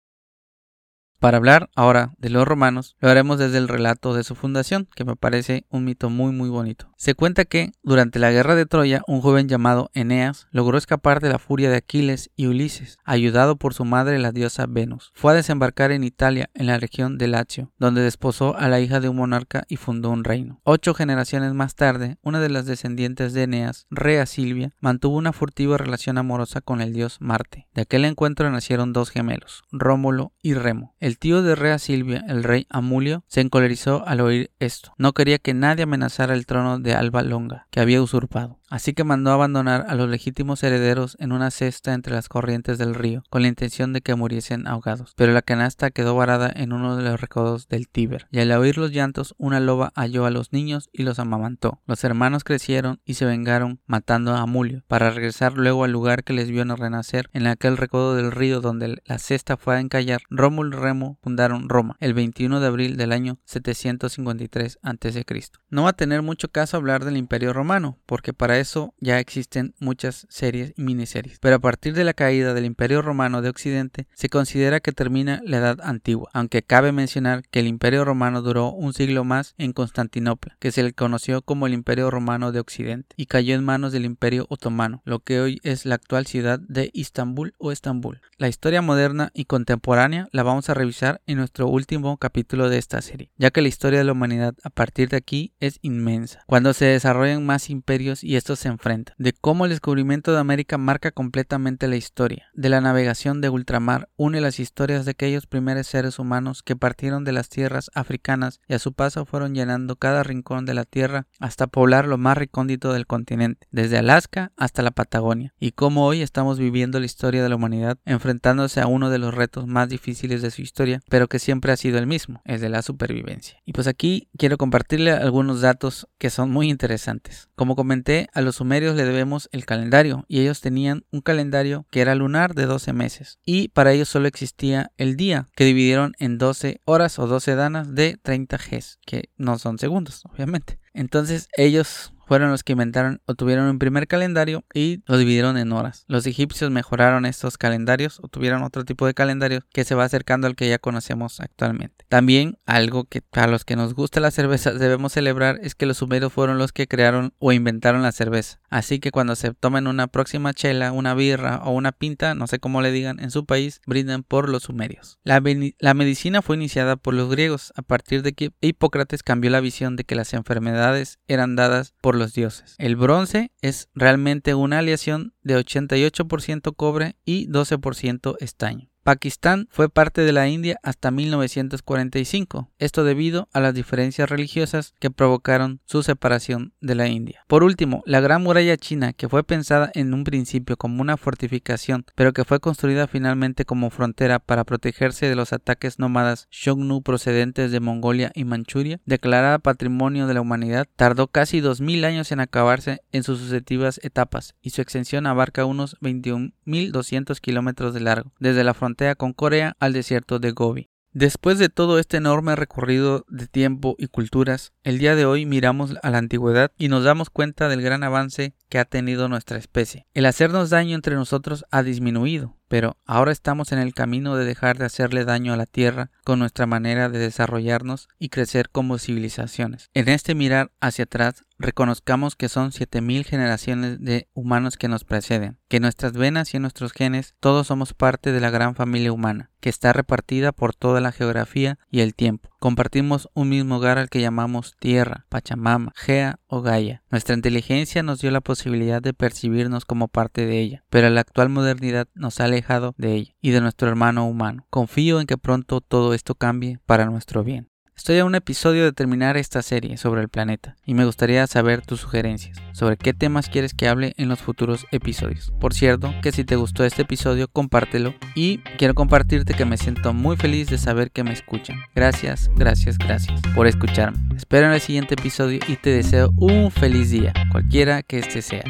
Para 1.19 1.37
hablar 1.37 1.69
ahora 1.75 2.13
de 2.19 2.29
los 2.29 2.47
romanos, 2.47 2.95
lo 2.99 3.09
haremos 3.09 3.39
desde 3.39 3.57
el 3.57 3.67
relato 3.67 4.13
de 4.13 4.23
su 4.23 4.35
fundación, 4.35 4.87
que 4.95 5.03
me 5.03 5.15
parece 5.15 5.65
un 5.69 5.83
mito 5.83 6.09
muy 6.11 6.31
muy 6.31 6.49
bonito. 6.49 6.91
Se 6.97 7.13
cuenta 7.13 7.45
que, 7.45 7.73
durante 7.83 8.17
la 8.17 8.31
guerra 8.31 8.55
de 8.55 8.65
Troya, 8.65 9.03
un 9.05 9.21
joven 9.21 9.47
llamado 9.47 9.91
Eneas 9.93 10.47
logró 10.49 10.79
escapar 10.79 11.19
de 11.21 11.29
la 11.29 11.37
furia 11.37 11.69
de 11.69 11.77
Aquiles 11.77 12.31
y 12.35 12.47
Ulises, 12.47 12.97
ayudado 13.05 13.55
por 13.55 13.75
su 13.75 13.85
madre 13.85 14.17
la 14.17 14.31
diosa 14.31 14.65
Venus. 14.67 15.11
Fue 15.13 15.31
a 15.31 15.35
desembarcar 15.35 15.91
en 15.91 16.03
Italia, 16.03 16.49
en 16.55 16.65
la 16.65 16.79
región 16.79 17.19
de 17.19 17.27
Lacio, 17.27 17.71
donde 17.77 18.01
desposó 18.01 18.57
a 18.57 18.67
la 18.67 18.79
hija 18.79 18.99
de 18.99 19.09
un 19.09 19.17
monarca 19.17 19.63
y 19.67 19.75
fundó 19.75 20.09
un 20.09 20.23
reino. 20.23 20.59
Ocho 20.63 20.95
generaciones 20.95 21.53
más 21.53 21.75
tarde, 21.75 22.17
una 22.23 22.39
de 22.39 22.49
las 22.49 22.65
descendientes 22.65 23.31
de 23.33 23.43
Eneas, 23.43 23.85
Rea 23.91 24.25
Silvia, 24.25 24.73
mantuvo 24.79 25.17
una 25.17 25.33
furtiva 25.33 25.77
relación 25.77 26.17
amorosa 26.17 26.61
con 26.61 26.81
el 26.81 26.93
dios 26.93 27.17
Marte. 27.19 27.67
De 27.75 27.83
aquel 27.83 28.05
encuentro 28.05 28.49
nacieron 28.49 28.91
dos 28.91 29.11
gemelos, 29.11 29.65
Rómulo 29.71 30.33
y 30.41 30.55
Remo. 30.55 30.95
El 30.99 31.19
tío 31.19 31.43
de 31.43 31.53
Rea 31.53 31.77
Silvia, 31.77 32.25
el 32.27 32.43
rey 32.43 32.65
Amulio, 32.71 33.23
se 33.27 33.41
encolerizó 33.41 34.03
al 34.07 34.19
oír 34.21 34.49
esto. 34.57 34.95
No 34.97 35.13
quería 35.13 35.37
que 35.37 35.53
nadie 35.53 35.83
amenazara 35.83 36.33
el 36.33 36.47
trono 36.47 36.79
de 36.79 36.86
Alba 36.93 37.23
Longa, 37.23 37.67
que 37.71 37.79
había 37.79 38.01
usurpado. 38.01 38.59
Así 38.69 38.93
que 38.93 39.05
mandó 39.05 39.31
abandonar 39.31 39.85
a 39.87 39.95
los 39.95 40.09
legítimos 40.09 40.61
herederos 40.61 41.15
en 41.19 41.31
una 41.31 41.51
cesta 41.51 41.93
entre 41.93 42.13
las 42.13 42.27
corrientes 42.27 42.77
del 42.77 42.95
río, 42.95 43.23
con 43.29 43.41
la 43.41 43.47
intención 43.47 43.93
de 43.93 44.01
que 44.01 44.15
muriesen 44.15 44.67
ahogados. 44.67 45.13
Pero 45.15 45.31
la 45.31 45.41
canasta 45.41 45.89
quedó 45.89 46.15
varada 46.15 46.51
en 46.53 46.73
uno 46.73 46.97
de 46.97 47.03
los 47.03 47.19
recodos 47.19 47.69
del 47.69 47.87
Tíber, 47.87 48.27
y 48.29 48.39
al 48.39 48.51
oír 48.51 48.77
los 48.77 48.91
llantos, 48.91 49.35
una 49.37 49.59
loba 49.59 49.93
halló 49.95 50.25
a 50.25 50.31
los 50.31 50.51
niños 50.51 50.89
y 50.91 51.03
los 51.03 51.17
amamantó. 51.17 51.81
Los 51.87 52.03
hermanos 52.03 52.43
crecieron 52.43 52.99
y 53.05 53.13
se 53.13 53.25
vengaron 53.25 53.79
matando 53.85 54.35
a 54.35 54.41
Amulio, 54.41 54.83
para 54.87 55.11
regresar 55.11 55.53
luego 55.53 55.85
al 55.85 55.91
lugar 55.91 56.23
que 56.23 56.33
les 56.33 56.49
vio 56.49 56.65
renacer 56.75 57.29
en 57.33 57.47
aquel 57.47 57.77
recodo 57.77 58.15
del 58.15 58.31
río 58.31 58.61
donde 58.61 59.01
la 59.05 59.19
cesta 59.19 59.57
fue 59.57 59.75
a 59.75 59.79
encallar. 59.79 60.21
Rómulo 60.29 60.77
y 60.77 60.79
Remo 60.79 61.17
fundaron 61.21 61.69
Roma 61.69 61.95
el 61.99 62.13
21 62.13 62.59
de 62.59 62.67
abril 62.67 62.97
del 62.97 63.11
año 63.11 63.39
753 63.45 64.79
a.C. 64.81 65.25
No 65.69 65.83
va 65.83 65.89
a 65.89 65.93
tener 65.93 66.21
mucho 66.21 66.49
caso 66.49 66.76
hablar 66.77 67.05
del 67.05 67.17
Imperio 67.17 67.53
Romano, 67.53 67.97
porque 68.05 68.33
para 68.33 68.59
eso 68.59 68.93
ya 68.99 69.19
existen 69.19 69.75
muchas 69.79 70.25
series 70.29 70.73
y 70.77 70.81
miniseries. 70.81 71.39
Pero 71.39 71.57
a 71.57 71.59
partir 71.59 71.93
de 71.93 72.03
la 72.03 72.13
caída 72.13 72.53
del 72.53 72.65
Imperio 72.65 73.01
Romano 73.01 73.41
de 73.41 73.49
Occidente, 73.49 74.07
se 74.13 74.29
considera 74.29 74.79
que 74.79 74.91
termina 74.91 75.41
la 75.43 75.57
Edad 75.57 75.79
Antigua, 75.81 76.29
aunque 76.33 76.63
cabe 76.63 76.91
mencionar 76.91 77.43
que 77.49 77.59
el 77.59 77.67
Imperio 77.67 78.05
Romano 78.05 78.41
duró 78.41 78.71
un 78.71 78.93
siglo 78.93 79.23
más 79.23 79.55
en 79.57 79.73
Constantinopla, 79.73 80.57
que 80.59 80.71
se 80.71 80.83
le 80.83 80.93
conoció 80.93 81.41
como 81.41 81.67
el 81.67 81.73
Imperio 81.73 82.09
Romano 82.09 82.51
de 82.51 82.59
Occidente, 82.59 83.15
y 83.17 83.25
cayó 83.25 83.55
en 83.55 83.63
manos 83.63 83.91
del 83.91 84.05
Imperio 84.05 84.45
Otomano, 84.49 85.01
lo 85.05 85.19
que 85.19 85.39
hoy 85.39 85.59
es 85.63 85.85
la 85.85 85.95
actual 85.95 86.25
ciudad 86.25 86.59
de 86.59 86.89
Istambul 86.93 87.53
o 87.57 87.71
Estambul. 87.71 88.21
La 88.37 88.47
historia 88.47 88.81
moderna 88.81 89.31
y 89.33 89.45
contemporánea 89.45 90.27
la 90.31 90.43
vamos 90.43 90.69
a 90.69 90.73
revisar 90.73 91.21
en 91.25 91.37
nuestro 91.37 91.67
último 91.67 92.17
capítulo 92.17 92.69
de 92.69 92.77
esta 92.77 93.01
serie, 93.01 93.31
ya 93.37 93.51
que 93.51 93.61
la 93.61 93.67
historia 93.67 93.99
de 93.99 94.05
la 94.05 94.11
humanidad 94.11 94.55
a 94.63 94.69
partir 94.69 95.09
de 95.09 95.17
aquí 95.17 95.53
es 95.59 95.79
inmensa. 95.81 96.43
Cuando 96.47 96.66
se 96.73 96.85
desarrollan 96.85 97.45
más 97.45 97.69
imperios 97.69 98.23
y 98.23 98.35
estos 98.35 98.59
se 98.59 98.67
enfrentan, 98.67 99.15
de 99.17 99.33
cómo 99.33 99.65
el 99.65 99.71
descubrimiento 99.71 100.33
de 100.33 100.39
América 100.39 100.77
marca 100.77 101.11
completamente 101.11 101.87
la 101.87 101.95
historia, 101.95 102.47
de 102.53 102.69
la 102.69 102.81
navegación 102.81 103.41
de 103.41 103.49
ultramar 103.49 104.09
une 104.15 104.41
las 104.41 104.59
historias 104.59 105.05
de 105.05 105.11
aquellos 105.11 105.47
primeros 105.47 105.87
seres 105.87 106.19
humanos 106.19 106.63
que 106.63 106.75
partieron 106.75 107.23
de 107.23 107.31
las 107.31 107.49
tierras 107.49 107.91
africanas 107.93 108.59
y 108.67 108.73
a 108.73 108.79
su 108.79 108.93
paso 108.93 109.25
fueron 109.25 109.55
llenando 109.55 109.95
cada 109.95 110.23
rincón 110.23 110.65
de 110.65 110.73
la 110.73 110.85
tierra 110.85 111.27
hasta 111.39 111.67
poblar 111.67 112.07
lo 112.07 112.17
más 112.17 112.37
recóndito 112.37 112.93
del 112.93 113.07
continente, 113.07 113.67
desde 113.71 113.97
Alaska 113.97 114.51
hasta 114.57 114.81
la 114.81 114.91
Patagonia, 114.91 115.53
y 115.59 115.71
cómo 115.71 116.05
hoy 116.05 116.21
estamos 116.21 116.59
viviendo 116.59 116.99
la 116.99 117.05
historia 117.05 117.43
de 117.43 117.49
la 117.49 117.55
humanidad 117.55 117.97
enfrentándose 118.05 118.81
a 118.81 118.87
uno 118.87 119.09
de 119.09 119.17
los 119.17 119.33
retos 119.33 119.67
más 119.67 119.89
difíciles 119.89 120.41
de 120.41 120.51
su 120.51 120.61
historia, 120.61 121.01
pero 121.09 121.27
que 121.27 121.39
siempre 121.39 121.71
ha 121.71 121.77
sido 121.77 121.97
el 121.97 122.07
mismo, 122.07 122.41
el 122.45 122.59
de 122.59 122.69
la 122.69 122.81
supervivencia. 122.81 123.59
Y 123.65 123.73
pues 123.73 123.87
aquí 123.87 124.29
quiero 124.37 124.57
compartirle 124.57 125.11
algunos 125.11 125.61
datos 125.61 126.07
que 126.17 126.29
son 126.29 126.51
muy 126.57 126.71
interesantes. 126.71 127.49
Como 127.53 127.75
comenté, 127.75 128.29
a 128.33 128.41
los 128.41 128.55
sumerios 128.55 128.95
le 128.95 129.05
debemos 129.05 129.47
el 129.51 129.67
calendario 129.67 130.25
y 130.27 130.39
ellos 130.39 130.59
tenían 130.59 131.05
un 131.11 131.21
calendario 131.21 131.85
que 131.91 132.01
era 132.01 132.15
lunar 132.15 132.55
de 132.55 132.65
12 132.65 132.93
meses 132.93 133.37
y 133.45 133.67
para 133.67 133.93
ellos 133.93 134.09
solo 134.09 134.27
existía 134.27 134.91
el 134.97 135.17
día 135.17 135.45
que 135.55 135.65
dividieron 135.65 136.13
en 136.17 136.39
12 136.39 136.81
horas 136.85 137.19
o 137.19 137.27
12 137.27 137.53
danas 137.53 137.93
de 137.93 138.17
30 138.19 138.57
Gs, 138.57 138.97
que 139.05 139.29
no 139.37 139.59
son 139.59 139.77
segundos, 139.77 140.23
obviamente. 140.25 140.79
Entonces 140.95 141.47
ellos 141.55 142.11
fueron 142.27 142.51
los 142.51 142.63
que 142.63 142.73
inventaron 142.73 143.21
o 143.25 143.35
tuvieron 143.35 143.67
un 143.67 143.79
primer 143.79 144.07
calendario 144.07 144.63
y 144.73 145.01
lo 145.05 145.17
dividieron 145.17 145.57
en 145.57 145.71
horas. 145.71 146.03
Los 146.07 146.27
egipcios 146.27 146.71
mejoraron 146.71 147.25
estos 147.25 147.57
calendarios 147.57 148.19
o 148.21 148.27
tuvieron 148.27 148.63
otro 148.63 148.85
tipo 148.85 149.05
de 149.05 149.13
calendario 149.13 149.61
que 149.71 149.85
se 149.85 149.95
va 149.95 150.03
acercando 150.03 150.47
al 150.47 150.55
que 150.55 150.69
ya 150.69 150.79
conocemos 150.79 151.39
actualmente. 151.39 152.05
También 152.09 152.57
algo 152.65 153.05
que 153.05 153.21
para 153.21 153.47
los 153.47 153.65
que 153.65 153.75
nos 153.75 153.93
gusta 153.93 154.19
la 154.19 154.31
cerveza 154.31 154.73
debemos 154.73 155.13
celebrar 155.13 155.59
es 155.63 155.75
que 155.75 155.85
los 155.85 155.97
sumerios 155.97 156.33
fueron 156.33 156.57
los 156.57 156.73
que 156.73 156.87
crearon 156.87 157.33
o 157.39 157.51
inventaron 157.51 158.01
la 158.01 158.11
cerveza. 158.11 158.59
Así 158.69 158.99
que 158.99 159.11
cuando 159.11 159.35
se 159.35 159.53
tomen 159.53 159.87
una 159.87 160.07
próxima 160.07 160.53
chela, 160.53 160.91
una 160.91 161.13
birra 161.13 161.61
o 161.63 161.71
una 161.71 161.93
pinta, 161.93 162.35
no 162.35 162.47
sé 162.47 162.59
cómo 162.59 162.81
le 162.81 162.91
digan 162.91 163.19
en 163.19 163.31
su 163.31 163.45
país, 163.45 163.81
brindan 163.85 164.23
por 164.23 164.49
los 164.49 164.63
sumerios. 164.63 165.19
La, 165.23 165.41
la 165.79 165.93
medicina 165.93 166.41
fue 166.41 166.57
iniciada 166.57 166.97
por 166.97 167.13
los 167.13 167.29
griegos 167.29 167.71
a 167.75 167.81
partir 167.81 168.23
de 168.23 168.33
que 168.33 168.51
Hipócrates 168.59 169.23
cambió 169.23 169.49
la 169.49 169.61
visión 169.61 169.95
de 169.95 170.03
que 170.03 170.15
las 170.15 170.33
enfermedades 170.33 171.19
eran 171.27 171.55
dadas 171.55 171.93
por 172.01 172.15
los 172.17 172.33
dioses. 172.33 172.75
El 172.77 172.95
bronce 172.95 173.51
es 173.61 173.89
realmente 173.93 174.53
una 174.55 174.79
aleación 174.79 175.33
de 175.43 175.57
88% 175.57 176.75
cobre 176.75 177.15
y 177.25 177.47
12% 177.47 178.35
estaño. 178.39 178.89
Pakistán 179.07 179.69
fue 179.71 179.87
parte 179.87 180.19
de 180.19 180.33
la 180.33 180.49
India 180.49 180.81
hasta 180.83 181.11
1945, 181.11 182.69
esto 182.77 183.05
debido 183.05 183.47
a 183.53 183.61
las 183.61 183.73
diferencias 183.73 184.29
religiosas 184.29 184.95
que 184.99 185.09
provocaron 185.09 185.79
su 185.85 186.03
separación 186.03 186.73
de 186.81 186.95
la 186.95 187.07
India. 187.07 187.45
Por 187.47 187.63
último, 187.63 188.03
la 188.05 188.19
Gran 188.19 188.43
Muralla 188.43 188.75
China, 188.75 189.13
que 189.13 189.29
fue 189.29 189.45
pensada 189.45 189.89
en 189.93 190.13
un 190.13 190.25
principio 190.25 190.75
como 190.75 191.01
una 191.01 191.15
fortificación, 191.15 192.03
pero 192.15 192.33
que 192.33 192.43
fue 192.43 192.59
construida 192.59 193.07
finalmente 193.07 193.63
como 193.63 193.91
frontera 193.91 194.39
para 194.39 194.65
protegerse 194.65 195.29
de 195.29 195.35
los 195.35 195.53
ataques 195.53 195.99
nómadas 195.99 196.49
Xiongnu 196.51 197.01
procedentes 197.01 197.71
de 197.71 197.79
Mongolia 197.79 198.33
y 198.35 198.43
Manchuria, 198.43 198.99
declarada 199.05 199.59
Patrimonio 199.59 200.27
de 200.27 200.33
la 200.33 200.41
Humanidad, 200.41 200.85
tardó 200.97 201.27
casi 201.27 201.61
2000 201.61 202.03
años 202.03 202.33
en 202.33 202.41
acabarse 202.41 202.99
en 203.13 203.23
sus 203.23 203.39
sucesivas 203.39 204.01
etapas 204.03 204.55
y 204.61 204.71
su 204.71 204.81
extensión 204.81 205.27
abarca 205.27 205.63
unos 205.63 205.97
21.200 206.01 207.39
kilómetros 207.39 207.93
de 207.93 208.01
largo, 208.01 208.33
desde 208.41 208.65
la 208.65 208.73
frontera 208.73 208.96
con 209.15 209.33
Corea 209.33 209.75
al 209.79 209.93
desierto 209.93 210.39
de 210.39 210.51
Gobi. 210.51 210.89
Después 211.13 211.59
de 211.59 211.69
todo 211.69 211.99
este 211.99 212.17
enorme 212.17 212.55
recorrido 212.55 213.25
de 213.27 213.47
tiempo 213.47 213.95
y 213.97 214.07
culturas, 214.07 214.73
el 214.83 214.97
día 214.97 215.15
de 215.15 215.25
hoy 215.25 215.45
miramos 215.45 215.95
a 216.01 216.09
la 216.09 216.17
antigüedad 216.17 216.71
y 216.77 216.89
nos 216.89 217.03
damos 217.03 217.29
cuenta 217.29 217.69
del 217.69 217.81
gran 217.81 218.03
avance 218.03 218.53
que 218.69 218.79
ha 218.79 218.85
tenido 218.85 219.27
nuestra 219.29 219.57
especie. 219.57 220.05
El 220.13 220.25
hacernos 220.25 220.69
daño 220.69 220.95
entre 220.95 221.15
nosotros 221.15 221.65
ha 221.71 221.83
disminuido, 221.83 222.57
pero 222.67 222.97
ahora 223.05 223.31
estamos 223.31 223.71
en 223.71 223.79
el 223.79 223.93
camino 223.93 224.35
de 224.35 224.45
dejar 224.45 224.77
de 224.77 224.85
hacerle 224.85 225.25
daño 225.25 225.53
a 225.53 225.57
la 225.57 225.65
Tierra 225.65 226.11
con 226.23 226.39
nuestra 226.39 226.65
manera 226.65 227.09
de 227.09 227.19
desarrollarnos 227.19 228.09
y 228.19 228.29
crecer 228.29 228.69
como 228.69 228.97
civilizaciones. 228.97 229.89
En 229.93 230.09
este 230.09 230.35
mirar 230.35 230.71
hacia 230.81 231.05
atrás, 231.05 231.45
reconozcamos 231.57 232.35
que 232.35 232.49
son 232.49 232.71
7000 232.71 233.25
generaciones 233.25 234.01
de 234.01 234.27
humanos 234.33 234.77
que 234.77 234.87
nos 234.87 235.03
preceden, 235.03 235.57
que 235.69 235.79
nuestras 235.79 236.13
venas 236.13 236.53
y 236.53 236.59
nuestros 236.59 236.91
genes 236.91 237.35
todos 237.39 237.67
somos 237.67 237.93
parte 237.93 238.31
de 238.31 238.41
la 238.41 238.49
gran 238.49 238.75
familia 238.75 239.13
humana, 239.13 239.49
que 239.59 239.69
está 239.69 239.93
repartida 239.93 240.51
por 240.51 240.75
toda 240.75 241.01
la 241.01 241.11
geografía 241.11 241.79
y 241.89 242.01
el 242.01 242.13
tiempo. 242.15 242.49
Compartimos 242.59 243.29
un 243.35 243.49
mismo 243.49 243.77
hogar 243.77 243.99
al 243.99 244.09
que 244.09 244.19
llamamos 244.19 244.75
Tierra, 244.79 245.25
Pachamama, 245.29 245.93
Gea 245.95 246.39
o 246.47 246.61
Gaia. 246.61 247.03
Nuestra 247.11 247.35
inteligencia 247.35 248.01
nos 248.01 248.19
dio 248.19 248.31
la 248.31 248.41
posibilidad 248.41 248.99
de 248.99 249.13
percibirnos 249.13 249.85
como 249.85 250.07
parte 250.07 250.47
de 250.47 250.59
ella, 250.59 250.83
pero 250.89 251.09
la 251.09 251.21
actual 251.21 251.49
modernidad 251.49 252.07
nos 252.15 252.39
ha 252.39 252.45
alejado 252.45 252.95
de 252.97 253.13
ella 253.13 253.35
y 253.41 253.51
de 253.51 253.61
nuestro 253.61 253.87
hermano 253.89 254.27
humano. 254.27 254.65
Confío 254.71 255.21
en 255.21 255.27
que 255.27 255.37
pronto 255.37 255.81
todo 255.81 256.15
esto 256.15 256.33
cambie 256.33 256.79
para 256.87 257.05
nuestro 257.05 257.43
bien. 257.43 257.69
Estoy 257.97 258.19
a 258.19 258.25
un 258.25 258.35
episodio 258.35 258.83
de 258.85 258.93
terminar 258.93 259.37
esta 259.37 259.63
serie 259.63 259.97
sobre 259.97 260.21
el 260.21 260.29
planeta 260.29 260.75
y 260.85 260.93
me 260.93 261.03
gustaría 261.03 261.45
saber 261.47 261.83
tus 261.83 262.01
sugerencias 262.01 262.55
sobre 262.71 262.95
qué 262.95 263.11
temas 263.11 263.49
quieres 263.49 263.73
que 263.73 263.87
hable 263.87 264.13
en 264.17 264.29
los 264.29 264.39
futuros 264.39 264.85
episodios. 264.91 265.51
Por 265.59 265.73
cierto, 265.73 266.13
que 266.21 266.31
si 266.31 266.43
te 266.43 266.55
gustó 266.55 266.85
este 266.85 267.01
episodio, 267.01 267.47
compártelo 267.47 268.13
y 268.35 268.59
quiero 268.77 268.93
compartirte 268.93 269.55
que 269.55 269.65
me 269.65 269.77
siento 269.77 270.13
muy 270.13 270.37
feliz 270.37 270.69
de 270.69 270.77
saber 270.77 271.09
que 271.09 271.23
me 271.23 271.33
escuchan. 271.33 271.79
Gracias, 271.95 272.51
gracias, 272.55 272.99
gracias 272.99 273.41
por 273.55 273.65
escucharme. 273.65 274.19
Espero 274.37 274.67
en 274.67 274.73
el 274.73 274.81
siguiente 274.81 275.15
episodio 275.15 275.59
y 275.67 275.75
te 275.77 275.89
deseo 275.89 276.29
un 276.37 276.69
feliz 276.69 277.09
día, 277.09 277.33
cualquiera 277.51 278.03
que 278.03 278.19
este 278.19 278.43
sea. 278.43 278.63